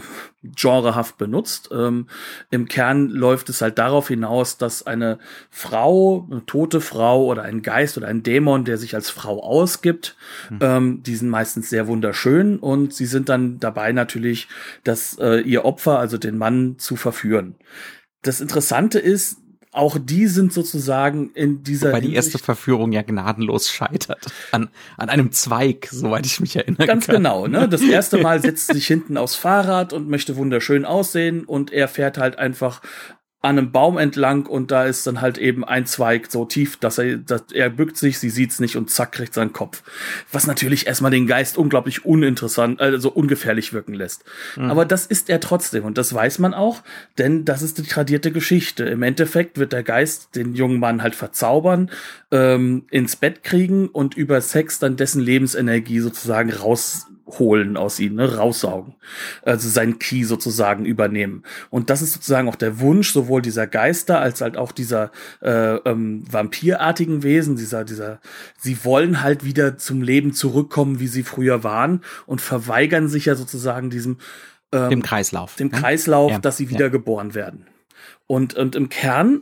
[0.55, 1.69] genrehaft benutzt.
[1.71, 2.07] Ähm,
[2.51, 5.17] Im Kern läuft es halt darauf hinaus, dass eine
[5.49, 10.15] Frau, eine tote Frau oder ein Geist oder ein Dämon, der sich als Frau ausgibt,
[10.49, 10.59] mhm.
[10.61, 14.47] ähm, die sind meistens sehr wunderschön und sie sind dann dabei natürlich,
[14.83, 17.55] dass äh, ihr Opfer, also den Mann, zu verführen.
[18.21, 19.37] Das Interessante ist,
[19.75, 21.91] auch die sind sozusagen in dieser.
[21.91, 24.25] Weil die erste Verführung ja gnadenlos scheitert.
[24.51, 26.87] An, an einem Zweig, soweit ich mich erinnere.
[26.87, 27.17] Ganz kann.
[27.17, 27.67] genau, ne?
[27.67, 32.17] Das erste Mal setzt sich hinten aufs Fahrrad und möchte wunderschön aussehen und er fährt
[32.17, 32.81] halt einfach
[33.45, 36.97] an einem Baum entlang und da ist dann halt eben ein Zweig so tief, dass
[36.97, 39.83] er, dass er bückt sich, sie sieht's nicht und zack kriegt seinen Kopf.
[40.31, 44.23] Was natürlich erstmal den Geist unglaublich uninteressant, also ungefährlich wirken lässt.
[44.55, 44.71] Mhm.
[44.71, 46.81] Aber das ist er trotzdem und das weiß man auch,
[47.17, 48.85] denn das ist die tradierte Geschichte.
[48.85, 51.91] Im Endeffekt wird der Geist den jungen Mann halt verzaubern,
[52.31, 58.15] ähm, ins Bett kriegen und über Sex dann dessen Lebensenergie sozusagen raus holen aus ihm,
[58.15, 58.95] ne, raussaugen.
[59.43, 61.43] Also sein Key sozusagen übernehmen.
[61.69, 65.11] Und das ist sozusagen auch der Wunsch sowohl dieser Geister als halt auch dieser
[65.41, 68.19] äh, ähm, vampirartigen Wesen, dieser, dieser,
[68.59, 73.35] sie wollen halt wieder zum Leben zurückkommen, wie sie früher waren und verweigern sich ja
[73.35, 74.17] sozusagen diesem
[74.71, 75.55] ähm, dem Kreislauf.
[75.55, 75.79] Dem ne?
[75.79, 76.39] Kreislauf, ja.
[76.39, 77.35] dass sie wiedergeboren ja.
[77.35, 77.67] werden.
[78.27, 79.41] Und, und im Kern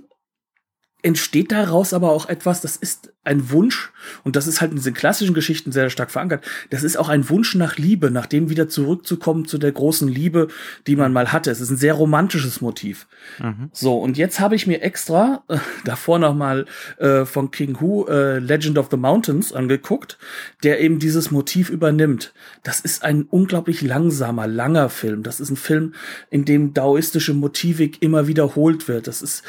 [1.03, 3.91] entsteht daraus aber auch etwas, das ist ein Wunsch,
[4.23, 7.29] und das ist halt in diesen klassischen Geschichten sehr stark verankert, das ist auch ein
[7.29, 10.47] Wunsch nach Liebe, nach dem wieder zurückzukommen zu der großen Liebe,
[10.87, 11.51] die man mal hatte.
[11.51, 13.07] Es ist ein sehr romantisches Motiv.
[13.39, 13.69] Mhm.
[13.71, 16.65] So, und jetzt habe ich mir extra äh, davor noch mal
[16.97, 20.17] äh, von King Hu äh, Legend of the Mountains angeguckt,
[20.63, 22.33] der eben dieses Motiv übernimmt.
[22.63, 25.23] Das ist ein unglaublich langsamer, langer Film.
[25.23, 25.93] Das ist ein Film,
[26.29, 29.07] in dem daoistische Motivik immer wiederholt wird.
[29.07, 29.43] Das ist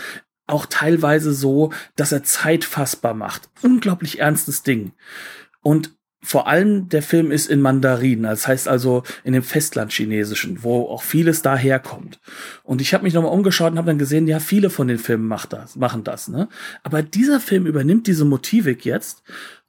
[0.46, 3.48] auch teilweise so, dass er Zeit fassbar macht.
[3.62, 4.92] Unglaublich ernstes Ding.
[5.62, 10.88] Und vor allem der Film ist in Mandarin, das heißt also in dem Festlandchinesischen, wo
[10.88, 12.18] auch vieles daherkommt.
[12.62, 15.28] Und ich habe mich nochmal umgeschaut und habe dann gesehen, ja, viele von den Filmen
[15.28, 16.28] macht das, machen das.
[16.28, 16.48] Ne?
[16.82, 19.22] Aber dieser Film übernimmt diese Motivik jetzt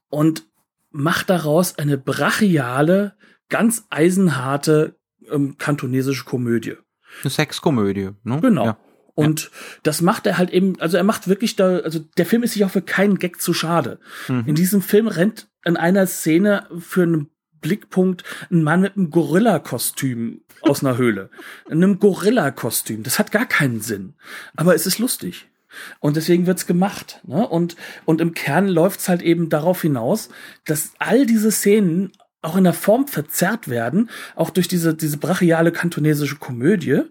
[0.10, 0.46] und
[0.92, 3.16] macht daraus eine brachiale,
[3.50, 4.96] ganz eisenharte
[5.30, 6.76] ähm, kantonesische Komödie.
[7.22, 8.40] Eine Sexkomödie, ne?
[8.42, 8.66] Genau.
[8.66, 8.78] Ja.
[9.16, 9.50] Und ja.
[9.84, 12.66] das macht er halt eben, also er macht wirklich da, also der Film ist sich
[12.66, 14.00] auch für keinen Gag zu schade.
[14.28, 14.44] Mhm.
[14.46, 17.30] In diesem Film rennt in einer Szene für einen
[17.62, 21.32] Blickpunkt ein Mann mit einem Gorilla-Kostüm aus einer Höhle.
[21.68, 23.02] In einem Gorilla-Kostüm.
[23.02, 24.14] Das hat gar keinen Sinn.
[24.56, 25.48] Aber es ist lustig.
[26.00, 27.22] Und deswegen wird's gemacht.
[27.26, 27.48] Ne?
[27.48, 30.30] Und, und im Kern läuft's halt eben darauf hinaus,
[30.66, 32.12] dass all diese Szenen
[32.46, 37.02] auch in der Form verzerrt werden, auch durch diese, diese brachiale kantonesische Komödie,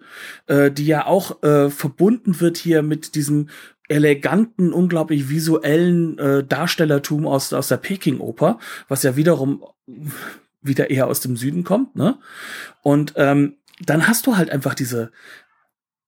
[0.47, 3.49] äh, die ja auch äh, verbunden wird hier mit diesem
[3.89, 8.59] eleganten, unglaublich visuellen äh, Darstellertum aus, aus der Peking-Oper,
[8.89, 9.62] was ja wiederum
[10.62, 12.16] wieder eher aus dem Süden kommt, ne?
[12.82, 15.11] Und ähm, dann hast du halt einfach diese,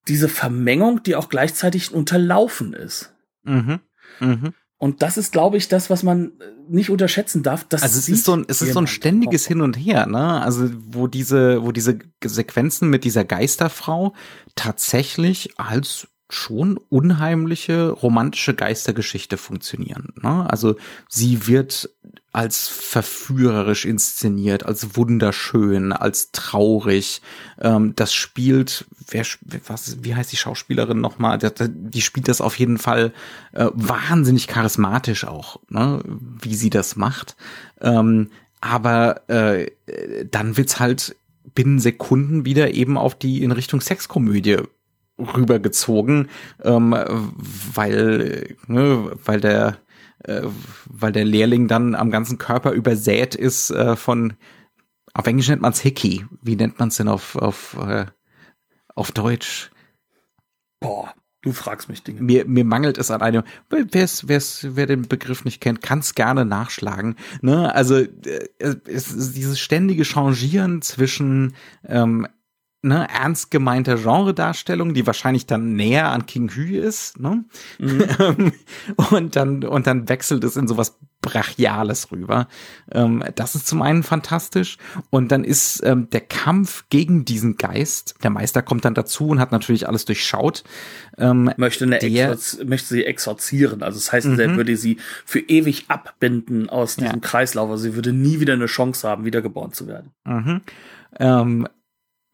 [0.09, 3.13] diese Vermengung, die auch gleichzeitig unterlaufen ist.
[3.43, 3.81] Mhm.
[4.21, 4.55] Mhm.
[4.79, 7.65] Und das ist, glaube ich, das, was man äh, nicht unterschätzen darf.
[7.65, 10.43] Das also es ist so ein, es ist so ein ständiges Hin und Her, ne?
[10.43, 14.13] Also wo diese, wo diese Sequenzen mit dieser Geisterfrau
[14.55, 20.13] tatsächlich als schon unheimliche romantische Geistergeschichte funktionieren.
[20.21, 20.49] Ne?
[20.51, 20.77] Also
[21.09, 21.91] sie wird
[22.33, 27.23] als verführerisch inszeniert, als wunderschön, als traurig.
[27.61, 29.25] Ähm, das spielt, wer,
[29.67, 31.39] was, wie heißt die Schauspielerin nochmal?
[31.39, 33.15] Die, spielt das auf jeden Fall
[33.53, 36.03] äh, wahnsinnig charismatisch auch, ne?
[36.05, 37.37] wie sie das macht.
[37.81, 39.71] Ähm, aber äh,
[40.31, 41.17] dann wird's halt
[41.55, 44.59] binnen Sekunden wieder eben auf die in Richtung Sexkomödie
[45.19, 46.29] rübergezogen,
[46.63, 46.95] ähm,
[47.75, 49.79] weil, ne, weil der,
[50.25, 50.43] äh,
[50.87, 54.35] weil der Lehrling dann am ganzen Körper übersät ist äh, von,
[55.15, 56.27] auf Englisch nennt man es Hickey.
[56.43, 58.07] Wie nennt man es denn auf, auf, äh,
[58.95, 59.71] auf Deutsch?
[60.81, 62.21] Boah, du fragst mich Dinge.
[62.21, 66.15] Mir, mir mangelt es an einem, wer's, wer's, wer den Begriff nicht kennt, kann es
[66.15, 67.17] gerne nachschlagen.
[67.41, 67.75] Ne?
[67.75, 71.55] Also äh, es ist dieses ständige Changieren zwischen
[71.87, 72.27] ähm,
[72.87, 77.45] ne, ernst gemeinter Genredarstellung, die wahrscheinlich dann näher an King Hu ist, ne?
[77.79, 78.53] Mhm.
[79.11, 82.47] und dann und dann wechselt es in sowas Brachiales rüber.
[82.93, 84.79] Ähm, das ist zum einen fantastisch.
[85.11, 89.41] Und dann ist ähm, der Kampf gegen diesen Geist, der Meister kommt dann dazu und
[89.41, 90.63] hat natürlich alles durchschaut.
[91.19, 93.83] Ähm, möchte, eine der, möchte sie exorzieren.
[93.83, 94.39] Also das heißt, mhm.
[94.39, 97.21] er würde sie für ewig abbinden aus diesem ja.
[97.21, 97.71] Kreislauf.
[97.71, 100.13] Also sie würde nie wieder eine Chance haben, wiedergeboren zu werden.
[100.25, 100.61] Mhm.
[101.19, 101.69] Ähm,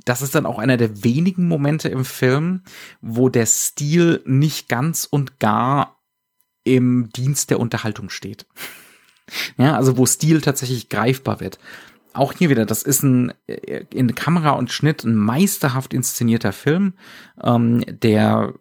[0.05, 2.63] das ist dann auch einer der wenigen Momente im Film,
[3.01, 6.03] wo der Stil nicht ganz und gar
[6.65, 8.47] im Dienst der Unterhaltung steht.
[9.57, 11.59] Ja, also wo Stil tatsächlich greifbar wird.
[12.13, 16.95] Auch hier wieder, das ist ein äh, in Kamera und Schnitt ein meisterhaft inszenierter Film,
[17.43, 18.53] ähm, der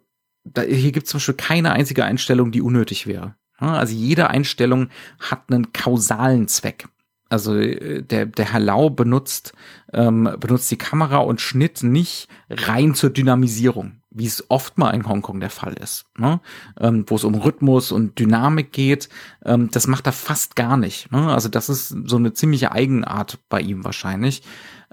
[0.44, 3.34] da, hier gibt es zum Beispiel keine einzige Einstellung, die unnötig wäre.
[3.58, 4.88] Also jede Einstellung
[5.18, 6.88] hat einen kausalen Zweck.
[7.32, 9.54] Also äh, der, der Herr Lau benutzt,
[9.94, 15.08] ähm, benutzt die Kamera und Schnitt nicht rein zur Dynamisierung, wie es oft mal in
[15.08, 16.40] Hongkong der Fall ist, ne?
[16.80, 19.08] ähm, wo es um Rhythmus und Dynamik geht.
[19.44, 21.10] Ähm, das macht er fast gar nicht.
[21.12, 21.32] Ne?
[21.32, 24.42] Also das ist so eine ziemliche Eigenart bei ihm wahrscheinlich.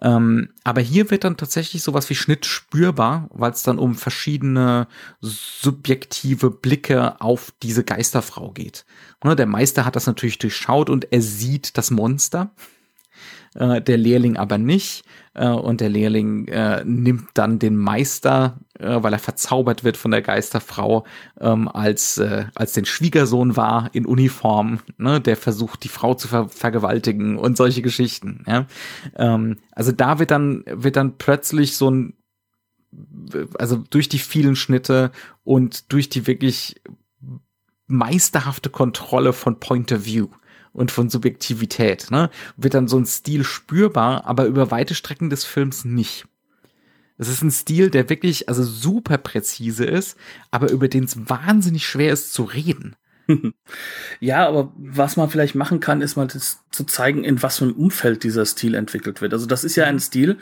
[0.01, 4.87] Ähm, aber hier wird dann tatsächlich sowas wie Schnitt spürbar, weil es dann um verschiedene
[5.19, 8.85] subjektive Blicke auf diese Geisterfrau geht.
[9.23, 12.51] Ne, der Meister hat das natürlich durchschaut und er sieht das Monster
[13.55, 15.03] äh, der Lehrling aber nicht.
[15.33, 20.11] Äh, und der Lehrling äh, nimmt dann den Meister, äh, weil er verzaubert wird von
[20.11, 21.05] der Geisterfrau,
[21.39, 26.27] ähm, als, äh, als den Schwiegersohn war in Uniform, ne, der versucht, die Frau zu
[26.27, 28.43] ver vergewaltigen und solche Geschichten.
[28.47, 28.65] Ja?
[29.15, 32.13] Ähm, also da wird dann, wird dann plötzlich so ein
[33.59, 35.11] also durch die vielen Schnitte
[35.43, 36.81] und durch die wirklich
[37.87, 40.27] meisterhafte Kontrolle von Point of View
[40.73, 42.29] und von Subjektivität, ne?
[42.57, 46.25] Wird dann so ein Stil spürbar, aber über weite Strecken des Films nicht.
[47.17, 50.17] Es ist ein Stil, der wirklich also super präzise ist,
[50.51, 52.95] aber über den es wahnsinnig schwer ist zu reden.
[54.19, 57.65] Ja, aber was man vielleicht machen kann, ist mal das zu zeigen, in was für
[57.65, 59.33] einem Umfeld dieser Stil entwickelt wird.
[59.33, 60.37] Also das ist ja ein Stil,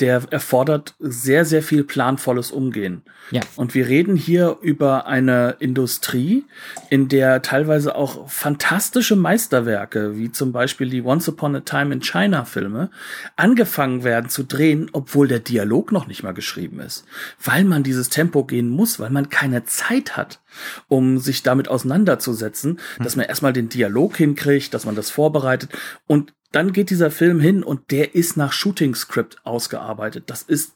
[0.00, 3.02] der erfordert sehr, sehr viel planvolles Umgehen.
[3.30, 3.42] Ja.
[3.56, 6.44] Und wir reden hier über eine Industrie,
[6.88, 12.00] in der teilweise auch fantastische Meisterwerke, wie zum Beispiel die Once Upon a Time in
[12.02, 12.90] China Filme,
[13.36, 17.04] angefangen werden zu drehen, obwohl der Dialog noch nicht mal geschrieben ist.
[17.42, 20.40] Weil man dieses Tempo gehen muss, weil man keine Zeit hat
[20.88, 23.04] um sich damit auseinanderzusetzen, mhm.
[23.04, 25.70] dass man erstmal den Dialog hinkriegt, dass man das vorbereitet
[26.06, 30.24] und dann geht dieser Film hin und der ist nach Shooting Script ausgearbeitet.
[30.26, 30.72] Das ist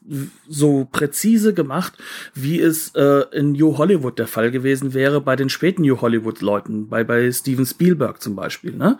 [0.47, 1.93] so präzise gemacht,
[2.33, 6.39] wie es äh, in New Hollywood der Fall gewesen wäre bei den späten New Hollywood
[6.39, 8.73] Leuten, bei bei Steven Spielberg zum Beispiel.
[8.73, 8.97] Ne?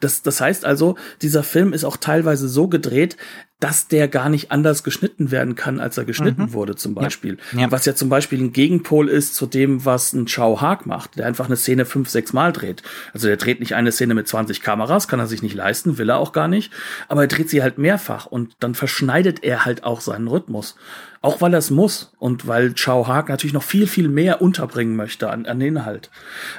[0.00, 3.16] Das das heißt also, dieser Film ist auch teilweise so gedreht,
[3.58, 6.52] dass der gar nicht anders geschnitten werden kann, als er geschnitten mhm.
[6.52, 7.38] wurde, zum Beispiel.
[7.52, 7.60] Ja.
[7.60, 7.70] Ja.
[7.70, 11.26] Was ja zum Beispiel ein Gegenpol ist zu dem, was ein Chow Haag macht, der
[11.26, 12.82] einfach eine Szene fünf, sechs Mal dreht.
[13.14, 16.10] Also der dreht nicht eine Szene mit 20 Kameras, kann er sich nicht leisten, will
[16.10, 16.70] er auch gar nicht,
[17.08, 20.76] aber er dreht sie halt mehrfach und dann verschneidet er halt auch seinen Rhythmus.
[21.22, 24.96] Auch weil er es muss und weil Chow Haag natürlich noch viel, viel mehr unterbringen
[24.96, 26.10] möchte an, an Inhalt.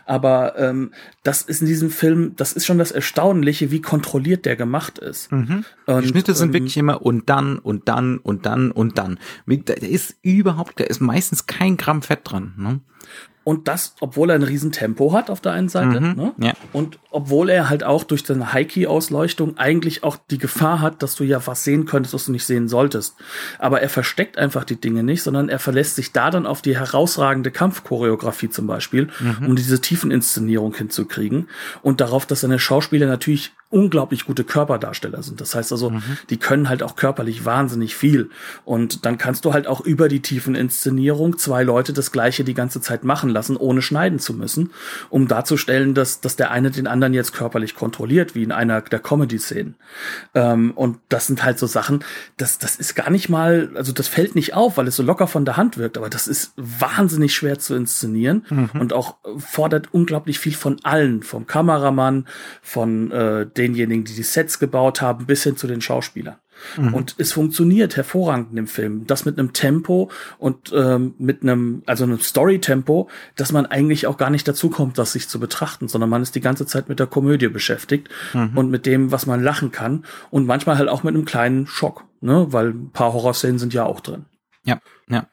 [0.05, 0.91] Aber ähm,
[1.23, 5.31] das ist in diesem Film, das ist schon das Erstaunliche, wie kontrolliert der gemacht ist.
[5.31, 5.65] Mhm.
[5.85, 9.19] Und, Die Schnitte sind ähm, wirklich immer und dann und dann und dann und dann.
[9.45, 12.53] Da ist überhaupt, da ist meistens kein Gramm Fett dran.
[12.57, 12.79] Ne?
[13.47, 16.01] Und das, obwohl er ein Riesentempo hat auf der einen Seite.
[16.01, 16.33] Mhm, ne?
[16.37, 16.53] ja.
[16.73, 21.23] Und obwohl er halt auch durch seine High-Key-Ausleuchtung eigentlich auch die Gefahr hat, dass du
[21.23, 23.15] ja was sehen könntest, was du nicht sehen solltest.
[23.57, 26.77] Aber er versteckt einfach die Dinge nicht, sondern er verlässt sich da dann auf die
[26.77, 29.47] herausragende Kampfchoreografie zum Beispiel, mhm.
[29.47, 31.47] um diese Tiefeninszenierung hinzukriegen.
[31.81, 35.41] Und darauf, dass seine Schauspieler natürlich unglaublich gute Körperdarsteller sind.
[35.41, 36.01] Das heißt also, mhm.
[36.29, 38.29] die können halt auch körperlich wahnsinnig viel.
[38.63, 42.53] Und dann kannst du halt auch über die tiefen Inszenierung zwei Leute das Gleiche die
[42.53, 44.71] ganze Zeit machen lassen, ohne schneiden zu müssen,
[45.09, 48.99] um darzustellen, dass, dass der eine den anderen jetzt körperlich kontrolliert, wie in einer der
[48.99, 49.75] Comedy-Szenen.
[50.33, 52.05] Ähm, und das sind halt so Sachen,
[52.37, 55.27] das, das ist gar nicht mal, also das fällt nicht auf, weil es so locker
[55.27, 58.69] von der Hand wirkt, aber das ist wahnsinnig schwer zu inszenieren mhm.
[58.79, 62.27] und auch fordert unglaublich viel von allen, vom Kameramann,
[62.61, 66.37] von äh, denjenigen, die die Sets gebaut haben, bis hin zu den Schauspielern.
[66.77, 66.93] Mhm.
[66.93, 69.05] Und es funktioniert hervorragend im Film.
[69.07, 74.17] Das mit einem Tempo und ähm, mit einem, also einem Story-Tempo, dass man eigentlich auch
[74.17, 76.99] gar nicht dazu kommt, das sich zu betrachten, sondern man ist die ganze Zeit mit
[76.99, 78.57] der Komödie beschäftigt mhm.
[78.57, 82.05] und mit dem, was man lachen kann und manchmal halt auch mit einem kleinen Schock,
[82.21, 84.25] ne, weil ein paar Horrorszenen sind ja auch drin.
[84.63, 84.79] Ja,
[85.09, 85.27] ja.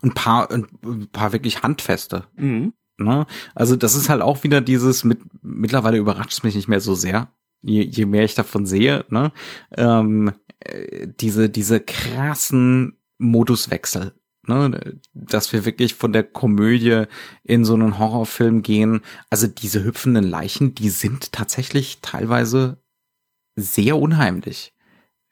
[0.00, 2.24] Und ein paar, ein paar wirklich handfeste.
[2.36, 2.72] Mhm.
[2.98, 3.26] Ne?
[3.54, 6.94] Also das ist halt auch wieder dieses mit mittlerweile überrascht es mich nicht mehr so
[6.94, 7.28] sehr,
[7.62, 9.32] je, je mehr ich davon sehe, ne,
[9.76, 14.14] ähm, äh, diese, diese krassen Moduswechsel.
[14.46, 17.04] ne, dass wir wirklich von der Komödie
[17.44, 19.00] in so einen Horrorfilm gehen.
[19.30, 22.82] Also diese hüpfenden Leichen, die sind tatsächlich teilweise
[23.56, 24.72] sehr unheimlich.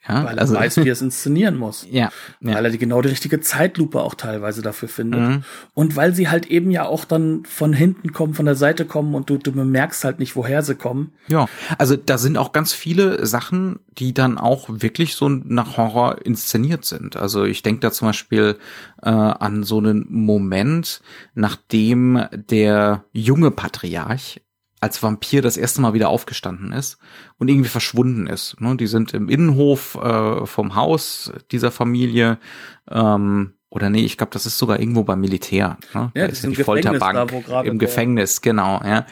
[0.08, 1.86] Ja, weil er also, weiß, wie er es inszenieren muss.
[1.96, 2.54] Ja, ja.
[2.54, 5.20] Weil er die genau die richtige Zeitlupe auch teilweise dafür findet.
[5.20, 5.44] Mhm.
[5.72, 9.14] Und weil sie halt eben ja auch dann von hinten kommen, von der Seite kommen
[9.14, 11.12] und du, du bemerkst halt nicht, woher sie kommen.
[11.28, 11.46] Ja,
[11.78, 16.84] also da sind auch ganz viele Sachen, die dann auch wirklich so nach Horror inszeniert
[16.84, 17.16] sind.
[17.16, 18.58] Also ich denke da zum Beispiel
[19.02, 21.00] äh, an so einen Moment,
[21.34, 24.42] nachdem der junge Patriarch
[24.86, 26.98] als Vampir das erste Mal wieder aufgestanden ist
[27.38, 28.60] und irgendwie verschwunden ist.
[28.60, 28.76] Ne?
[28.76, 32.38] Die sind im Innenhof äh, vom Haus dieser Familie.
[32.88, 35.76] Ähm, oder nee, ich glaube, das ist sogar irgendwo beim Militär.
[35.92, 36.12] Ne?
[36.14, 38.80] Ja, da ist die Folterbank da, im Gefängnis, genau.
[38.84, 39.06] Ja.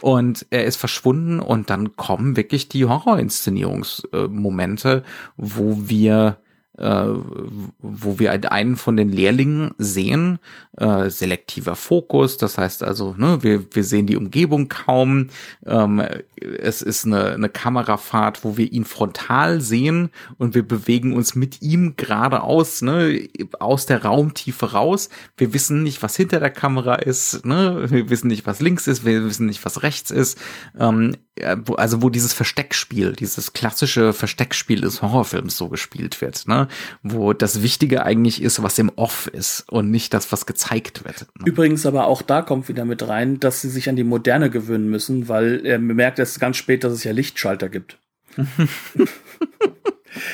[0.00, 5.04] Und er ist verschwunden und dann kommen wirklich die Horrorinszenierungsmomente,
[5.36, 6.44] wo wir äh,
[6.78, 10.38] wo wir einen von den Lehrlingen sehen,
[10.76, 15.28] äh, selektiver Fokus, das heißt also, ne, wir, wir sehen die Umgebung kaum,
[15.66, 16.02] ähm,
[16.40, 21.62] es ist eine, eine Kamerafahrt, wo wir ihn frontal sehen und wir bewegen uns mit
[21.62, 25.08] ihm geradeaus, ne, aus der Raumtiefe raus.
[25.36, 29.04] Wir wissen nicht, was hinter der Kamera ist, ne, wir wissen nicht, was links ist,
[29.04, 30.38] wir wissen nicht, was rechts ist.
[30.78, 36.68] Ähm, also wo dieses Versteckspiel, dieses klassische Versteckspiel des Horrorfilms so gespielt wird, ne?
[37.02, 41.26] Wo das Wichtige eigentlich ist, was im Off ist und nicht das, was gezeigt wird.
[41.38, 41.46] Ne?
[41.46, 44.88] Übrigens aber auch da kommt wieder mit rein, dass sie sich an die Moderne gewöhnen
[44.88, 47.98] müssen, weil er bemerkt erst ganz spät, dass es ja Lichtschalter gibt.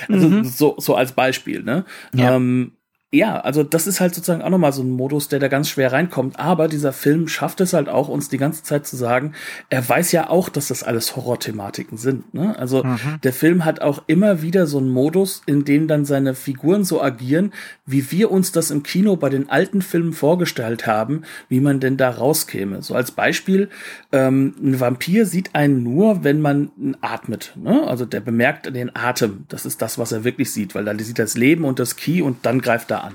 [0.09, 0.45] also mhm.
[0.45, 1.85] so, so als Beispiel, ne?
[2.15, 2.37] Ja.
[2.37, 2.73] Ähm,
[3.15, 5.93] ja, also das ist halt sozusagen auch nochmal so ein Modus, der da ganz schwer
[5.93, 6.41] reinkommt.
[6.41, 9.35] Aber dieser Film schafft es halt auch, uns die ganze Zeit zu sagen,
[9.71, 12.35] er weiß ja auch, dass das alles Horrorthematiken sind.
[12.35, 12.59] Ne?
[12.59, 13.21] Also mhm.
[13.23, 17.01] der Film hat auch immer wieder so einen Modus, in dem dann seine Figuren so
[17.01, 17.53] agieren,
[17.87, 21.97] wie wir uns das im Kino bei den alten Filmen vorgestellt haben, wie man denn
[21.97, 22.83] da rauskäme.
[22.83, 23.69] So als Beispiel,
[24.11, 27.53] ähm, ein Vampir sieht einen nur, wenn man atmet.
[27.55, 27.87] Ne?
[27.87, 29.45] Also der bemerkt den Atem.
[29.49, 32.21] Das ist das, was er wirklich sieht, weil dann sieht das Leben und das Key
[32.21, 33.15] und dann greift er an.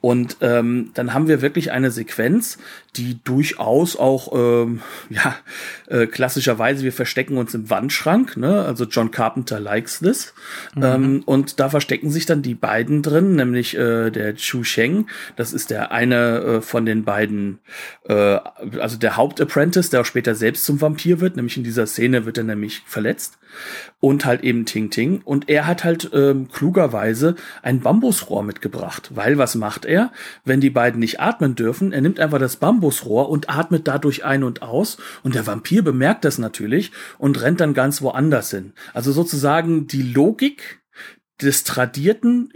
[0.00, 2.58] Und ähm, dann haben wir wirklich eine Sequenz,
[2.96, 4.80] die durchaus auch, ähm,
[5.10, 5.36] ja,
[5.88, 8.64] äh, klassischerweise, wir verstecken uns im Wandschrank, ne?
[8.64, 10.34] Also John Carpenter likes this.
[10.74, 10.82] Mhm.
[10.82, 15.52] Ähm, und da verstecken sich dann die beiden drin, nämlich äh, der Chu Sheng, das
[15.52, 17.58] ist der eine äh, von den beiden,
[18.08, 18.38] äh,
[18.78, 22.38] also der Hauptapprentice, der auch später selbst zum Vampir wird, nämlich in dieser Szene wird
[22.38, 23.38] er nämlich verletzt
[24.00, 25.22] und halt eben Ting Ting.
[25.24, 30.12] Und er hat halt ähm, klugerweise ein Bambusrohr mitgebracht, weil was macht er,
[30.44, 31.92] wenn die beiden nicht atmen dürfen?
[31.92, 36.24] Er nimmt einfach das Bambusrohr und atmet dadurch ein und aus und der Vampir bemerkt
[36.24, 38.72] das natürlich und rennt dann ganz woanders hin.
[38.92, 40.82] Also sozusagen die Logik
[41.40, 42.50] des Tradierten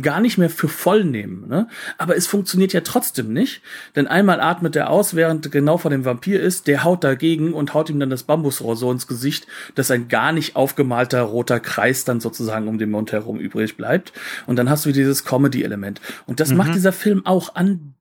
[0.00, 1.48] gar nicht mehr für voll nehmen.
[1.48, 1.68] Ne?
[1.98, 3.62] Aber es funktioniert ja trotzdem nicht,
[3.96, 7.74] denn einmal atmet er aus, während genau vor dem Vampir ist, der haut dagegen und
[7.74, 12.04] haut ihm dann das Bambusrohr so ins Gesicht, dass ein gar nicht aufgemalter roter Kreis
[12.04, 14.12] dann sozusagen um den Mund herum übrig bleibt.
[14.46, 16.00] Und dann hast du dieses Comedy-Element.
[16.26, 16.58] Und das mhm.
[16.58, 17.54] macht dieser Film auch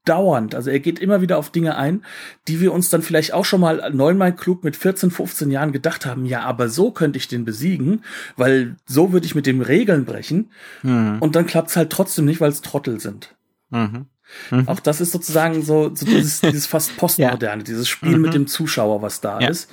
[0.05, 0.55] andauernd.
[0.55, 2.03] Also er geht immer wieder auf Dinge ein,
[2.47, 6.05] die wir uns dann vielleicht auch schon mal neunmal klug mit 14, 15 Jahren gedacht
[6.05, 8.03] haben, ja, aber so könnte ich den besiegen,
[8.35, 10.51] weil so würde ich mit dem Regeln brechen.
[10.81, 11.17] Mhm.
[11.19, 13.35] Und dann klappt halt trotzdem nicht, weil es Trottel sind.
[13.69, 14.05] Mhm.
[14.49, 14.67] Mhm.
[14.67, 17.65] Auch das ist sozusagen so, so dieses, dieses fast postmoderne, ja.
[17.65, 18.21] dieses Spiel mhm.
[18.21, 19.47] mit dem Zuschauer, was da ja.
[19.47, 19.69] ist.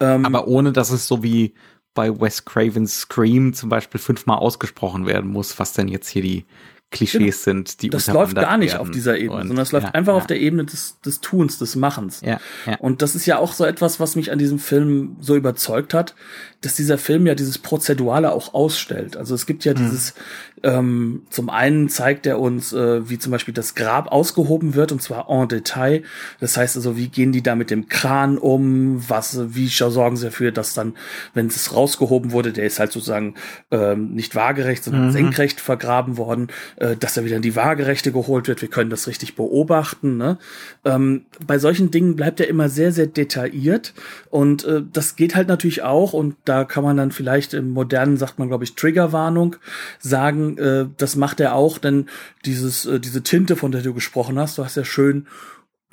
[0.00, 1.54] Ähm, Aber ohne, dass es so wie
[1.94, 6.46] bei Wes Cravens Scream zum Beispiel fünfmal ausgesprochen werden muss, was denn jetzt hier die
[6.92, 7.58] Klischees genau.
[7.58, 10.12] sind, die Das läuft gar nicht auf dieser Ebene, und, sondern es läuft ja, einfach
[10.12, 10.18] ja.
[10.18, 12.20] auf der Ebene des, des Tuns, des Machens.
[12.20, 12.76] Ja, ja.
[12.76, 16.14] Und das ist ja auch so etwas, was mich an diesem Film so überzeugt hat,
[16.60, 19.16] dass dieser Film ja dieses Prozedurale auch ausstellt.
[19.16, 19.78] Also es gibt ja mhm.
[19.78, 20.14] dieses,
[20.62, 25.02] ähm, zum einen zeigt er uns, äh, wie zum Beispiel das Grab ausgehoben wird, und
[25.02, 26.02] zwar en Detail.
[26.40, 30.26] Das heißt also, wie gehen die da mit dem Kran um, was, wie sorgen sie
[30.26, 30.94] dafür, dass dann,
[31.34, 33.34] wenn es rausgehoben wurde, der ist halt sozusagen
[33.70, 35.12] ähm, nicht waagerecht, sondern mhm.
[35.12, 38.62] senkrecht vergraben worden, äh, dass er wieder in die Waagerechte geholt wird.
[38.62, 40.16] Wir können das richtig beobachten.
[40.16, 40.38] Ne?
[40.84, 43.94] Ähm, bei solchen Dingen bleibt er immer sehr, sehr detailliert
[44.30, 48.16] und äh, das geht halt natürlich auch und da kann man dann vielleicht im modernen,
[48.16, 49.56] sagt man glaube ich, Triggerwarnung
[49.98, 52.06] sagen, äh, das macht er auch, denn
[52.44, 55.26] dieses, äh, diese Tinte, von der du gesprochen hast, du hast ja schön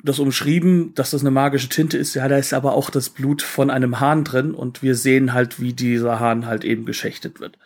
[0.02, 2.14] das umschrieben, dass das eine magische Tinte ist.
[2.14, 5.60] Ja, da ist aber auch das Blut von einem Hahn drin und wir sehen halt,
[5.60, 7.58] wie dieser Hahn halt eben geschächtet wird.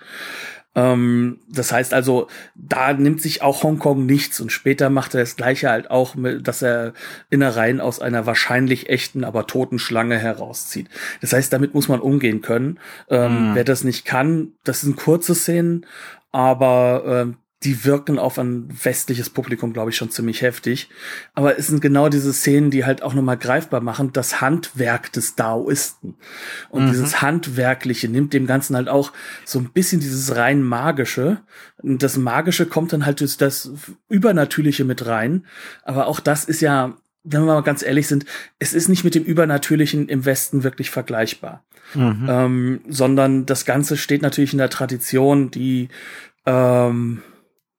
[0.76, 2.26] Ähm, das heißt also,
[2.56, 6.48] da nimmt sich auch Hongkong nichts und später macht er das Gleiche halt auch, mit,
[6.48, 6.94] dass er
[7.30, 10.88] Innereien aus einer wahrscheinlich echten, aber toten Schlange herauszieht.
[11.20, 12.80] Das heißt, damit muss man umgehen können.
[13.08, 13.54] Ähm, mhm.
[13.54, 15.86] Wer das nicht kann, das sind kurze Szenen,
[16.34, 20.88] aber ähm, die wirken auf ein westliches Publikum, glaube ich, schon ziemlich heftig.
[21.32, 25.36] Aber es sind genau diese Szenen, die halt auch nochmal greifbar machen, das Handwerk des
[25.36, 26.16] Daoisten.
[26.70, 26.90] Und mhm.
[26.90, 29.12] dieses Handwerkliche nimmt dem Ganzen halt auch
[29.44, 31.40] so ein bisschen dieses rein magische.
[31.80, 33.70] Und das Magische kommt dann halt durch das
[34.08, 35.46] Übernatürliche mit rein.
[35.84, 38.26] Aber auch das ist ja wenn wir mal ganz ehrlich sind,
[38.58, 41.64] es ist nicht mit dem Übernatürlichen im Westen wirklich vergleichbar.
[41.94, 42.26] Mhm.
[42.28, 45.88] Ähm, sondern das Ganze steht natürlich in der Tradition, die
[46.46, 47.22] ähm,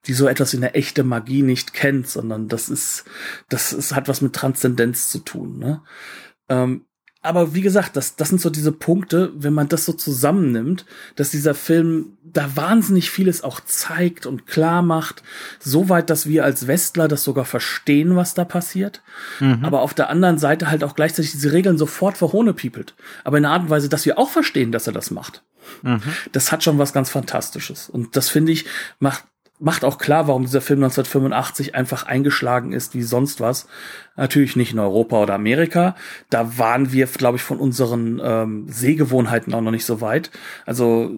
[0.07, 3.05] die so etwas wie eine echte Magie nicht kennt, sondern das ist,
[3.49, 5.57] das ist, hat was mit Transzendenz zu tun.
[5.57, 5.81] Ne?
[6.49, 6.85] Ähm,
[7.25, 11.31] aber wie gesagt, das, das sind so diese Punkte, wenn man das so zusammennimmt, dass
[11.31, 15.23] dieser Film da wahnsinnig vieles auch zeigt und klar macht,
[15.59, 19.01] soweit, dass wir als Westler das sogar verstehen, was da passiert.
[19.39, 19.63] Mhm.
[19.63, 22.95] Aber auf der anderen Seite halt auch gleichzeitig diese Regeln sofort verhohnepiepelt.
[23.23, 25.43] Aber in einer Art und Weise, dass wir auch verstehen, dass er das macht.
[25.81, 26.01] Mhm.
[26.31, 27.89] Das hat schon was ganz Fantastisches.
[27.89, 28.65] Und das finde ich,
[28.99, 29.23] macht
[29.59, 33.67] macht auch klar, warum dieser Film 1985 einfach eingeschlagen ist wie sonst was.
[34.17, 35.95] Natürlich nicht in Europa oder Amerika.
[36.29, 40.29] Da waren wir, glaube ich, von unseren ähm, Sehgewohnheiten auch noch nicht so weit.
[40.65, 41.11] Also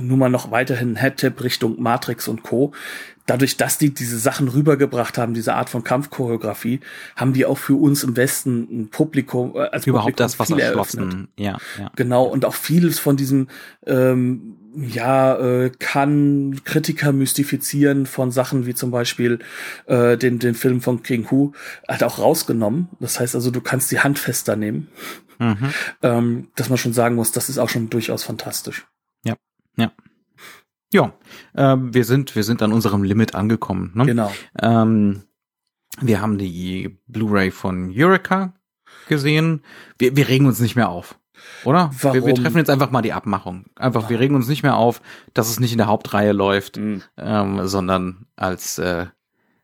[0.00, 2.72] nur mal noch weiterhin Headtip Richtung Matrix und Co.
[3.26, 6.80] Dadurch, dass die diese Sachen rübergebracht haben, diese Art von Kampfchoreografie,
[7.16, 10.50] haben die auch für uns im Westen ein Publikum, äh, als überhaupt Publikum das was
[10.50, 11.28] erschlossen.
[11.36, 11.90] Ja, ja.
[11.96, 13.48] Genau und auch vieles von diesem
[13.86, 19.38] ähm, ja, äh, kann Kritiker mystifizieren von Sachen wie zum Beispiel
[19.86, 21.52] äh, den, den Film von King Hu,
[21.88, 22.88] hat auch rausgenommen.
[23.00, 24.88] Das heißt also, du kannst die Hand fester nehmen.
[25.38, 25.70] Mhm.
[26.02, 28.86] Ähm, dass man schon sagen muss, das ist auch schon durchaus fantastisch.
[29.24, 29.34] Ja,
[29.76, 29.92] ja.
[30.92, 31.12] Ja,
[31.56, 33.90] ähm, wir sind, wir sind an unserem Limit angekommen.
[33.94, 34.06] Ne?
[34.06, 34.32] Genau.
[34.60, 35.24] Ähm,
[36.00, 38.54] wir haben die Blu-ray von Eureka
[39.08, 39.62] gesehen.
[39.98, 41.18] Wir, wir regen uns nicht mehr auf.
[41.64, 41.90] Oder?
[42.00, 42.14] Warum?
[42.14, 43.66] Wir, wir treffen jetzt einfach mal die Abmachung.
[43.76, 45.00] Einfach, wir regen uns nicht mehr auf,
[45.32, 47.02] dass es nicht in der Hauptreihe läuft, mhm.
[47.16, 49.06] ähm, sondern als, äh,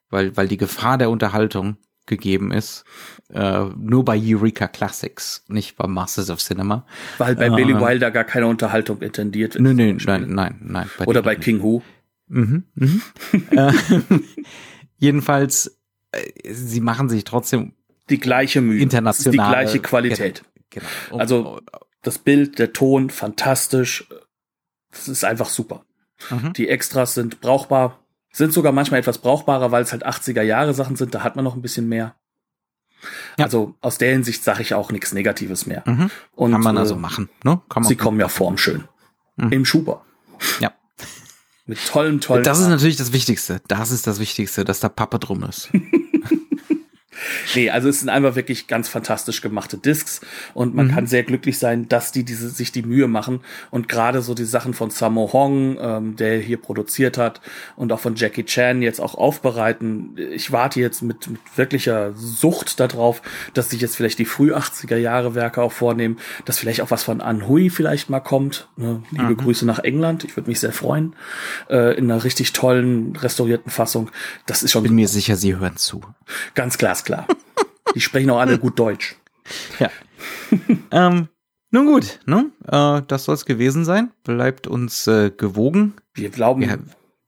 [0.09, 1.77] weil, weil die Gefahr der Unterhaltung
[2.07, 2.85] gegeben ist,
[3.33, 6.85] äh, nur bei Eureka Classics, nicht bei Masters of Cinema.
[7.19, 9.63] Weil bei äh, Billy Wilder gar keine Unterhaltung intendiert ist.
[9.63, 10.91] Nö, nö, nein, nein, nein.
[10.99, 11.83] Bei Oder bei King Hu.
[12.27, 13.03] Mhm, mhm.
[13.51, 13.73] äh,
[14.99, 15.79] jedenfalls,
[16.13, 17.73] äh, sie machen sich trotzdem
[18.11, 18.81] die gleiche Mühe.
[18.81, 19.33] International.
[19.33, 20.43] Die gleiche Qualität.
[20.71, 20.87] Genau.
[21.11, 21.61] Um, also
[22.03, 24.07] das Bild, der Ton, fantastisch.
[24.91, 25.85] Das ist einfach super.
[26.31, 26.53] Mhm.
[26.55, 28.01] Die Extras sind brauchbar,
[28.33, 31.45] sind sogar manchmal etwas brauchbarer, weil es halt 80er Jahre Sachen sind, da hat man
[31.45, 32.17] noch ein bisschen mehr.
[33.39, 33.47] Ja.
[33.47, 35.83] Also aus der Hinsicht sage ich auch nichts Negatives mehr.
[35.87, 36.11] Mhm.
[36.35, 37.29] Und, Kann man also äh, machen.
[37.45, 37.61] Ne?
[37.69, 38.85] Kann man sie kommen ja formschön.
[39.37, 39.53] Mhm.
[39.53, 40.05] Im Schuber.
[40.61, 40.73] Ja.
[41.67, 42.45] Mit tollen, tollen.
[42.45, 43.63] Das ist natürlich das Wichtigste.
[43.69, 45.71] Das ist das Wichtigste, dass da Pappe drum ist.
[47.55, 50.21] Nee, also es sind einfach wirklich ganz fantastisch gemachte Discs
[50.55, 50.91] und man mhm.
[50.93, 54.45] kann sehr glücklich sein, dass die diese, sich die Mühe machen und gerade so die
[54.45, 57.41] Sachen von Sammo Hong, ähm, der hier produziert hat
[57.77, 60.17] und auch von Jackie Chan jetzt auch aufbereiten.
[60.33, 63.23] Ich warte jetzt mit, mit wirklicher Sucht darauf,
[63.55, 67.03] dass sich jetzt vielleicht die früh 80er Jahre Werke auch vornehmen, dass vielleicht auch was
[67.03, 68.69] von An Hui vielleicht mal kommt.
[68.77, 69.03] Ne?
[69.11, 69.37] Liebe mhm.
[69.37, 70.25] Grüße nach England.
[70.25, 71.15] Ich würde mich sehr freuen.
[71.69, 74.11] Äh, in einer richtig tollen, restaurierten Fassung.
[74.47, 74.85] Das ist schon.
[74.85, 76.01] Ich bin mir sicher, Sie hören zu.
[76.55, 77.20] Ganz glasklar.
[77.95, 79.17] Die sprechen auch alle gut Deutsch.
[79.79, 79.91] Ja.
[80.91, 81.29] ähm,
[81.71, 82.51] nun gut, ne?
[82.67, 84.11] Äh, das soll es gewesen sein.
[84.25, 85.95] Bleibt uns äh, gewogen.
[86.15, 86.79] Wir glauben, wir,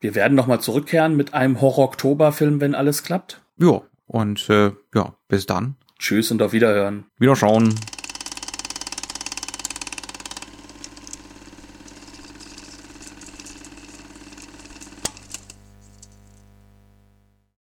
[0.01, 3.41] wir werden noch mal zurückkehren mit einem Horror-Oktober-Film, wenn alles klappt.
[3.59, 5.77] Ja, und äh, ja, bis dann.
[5.99, 7.07] Tschüss und auf Wiederhören.
[7.19, 7.75] Wiederschauen.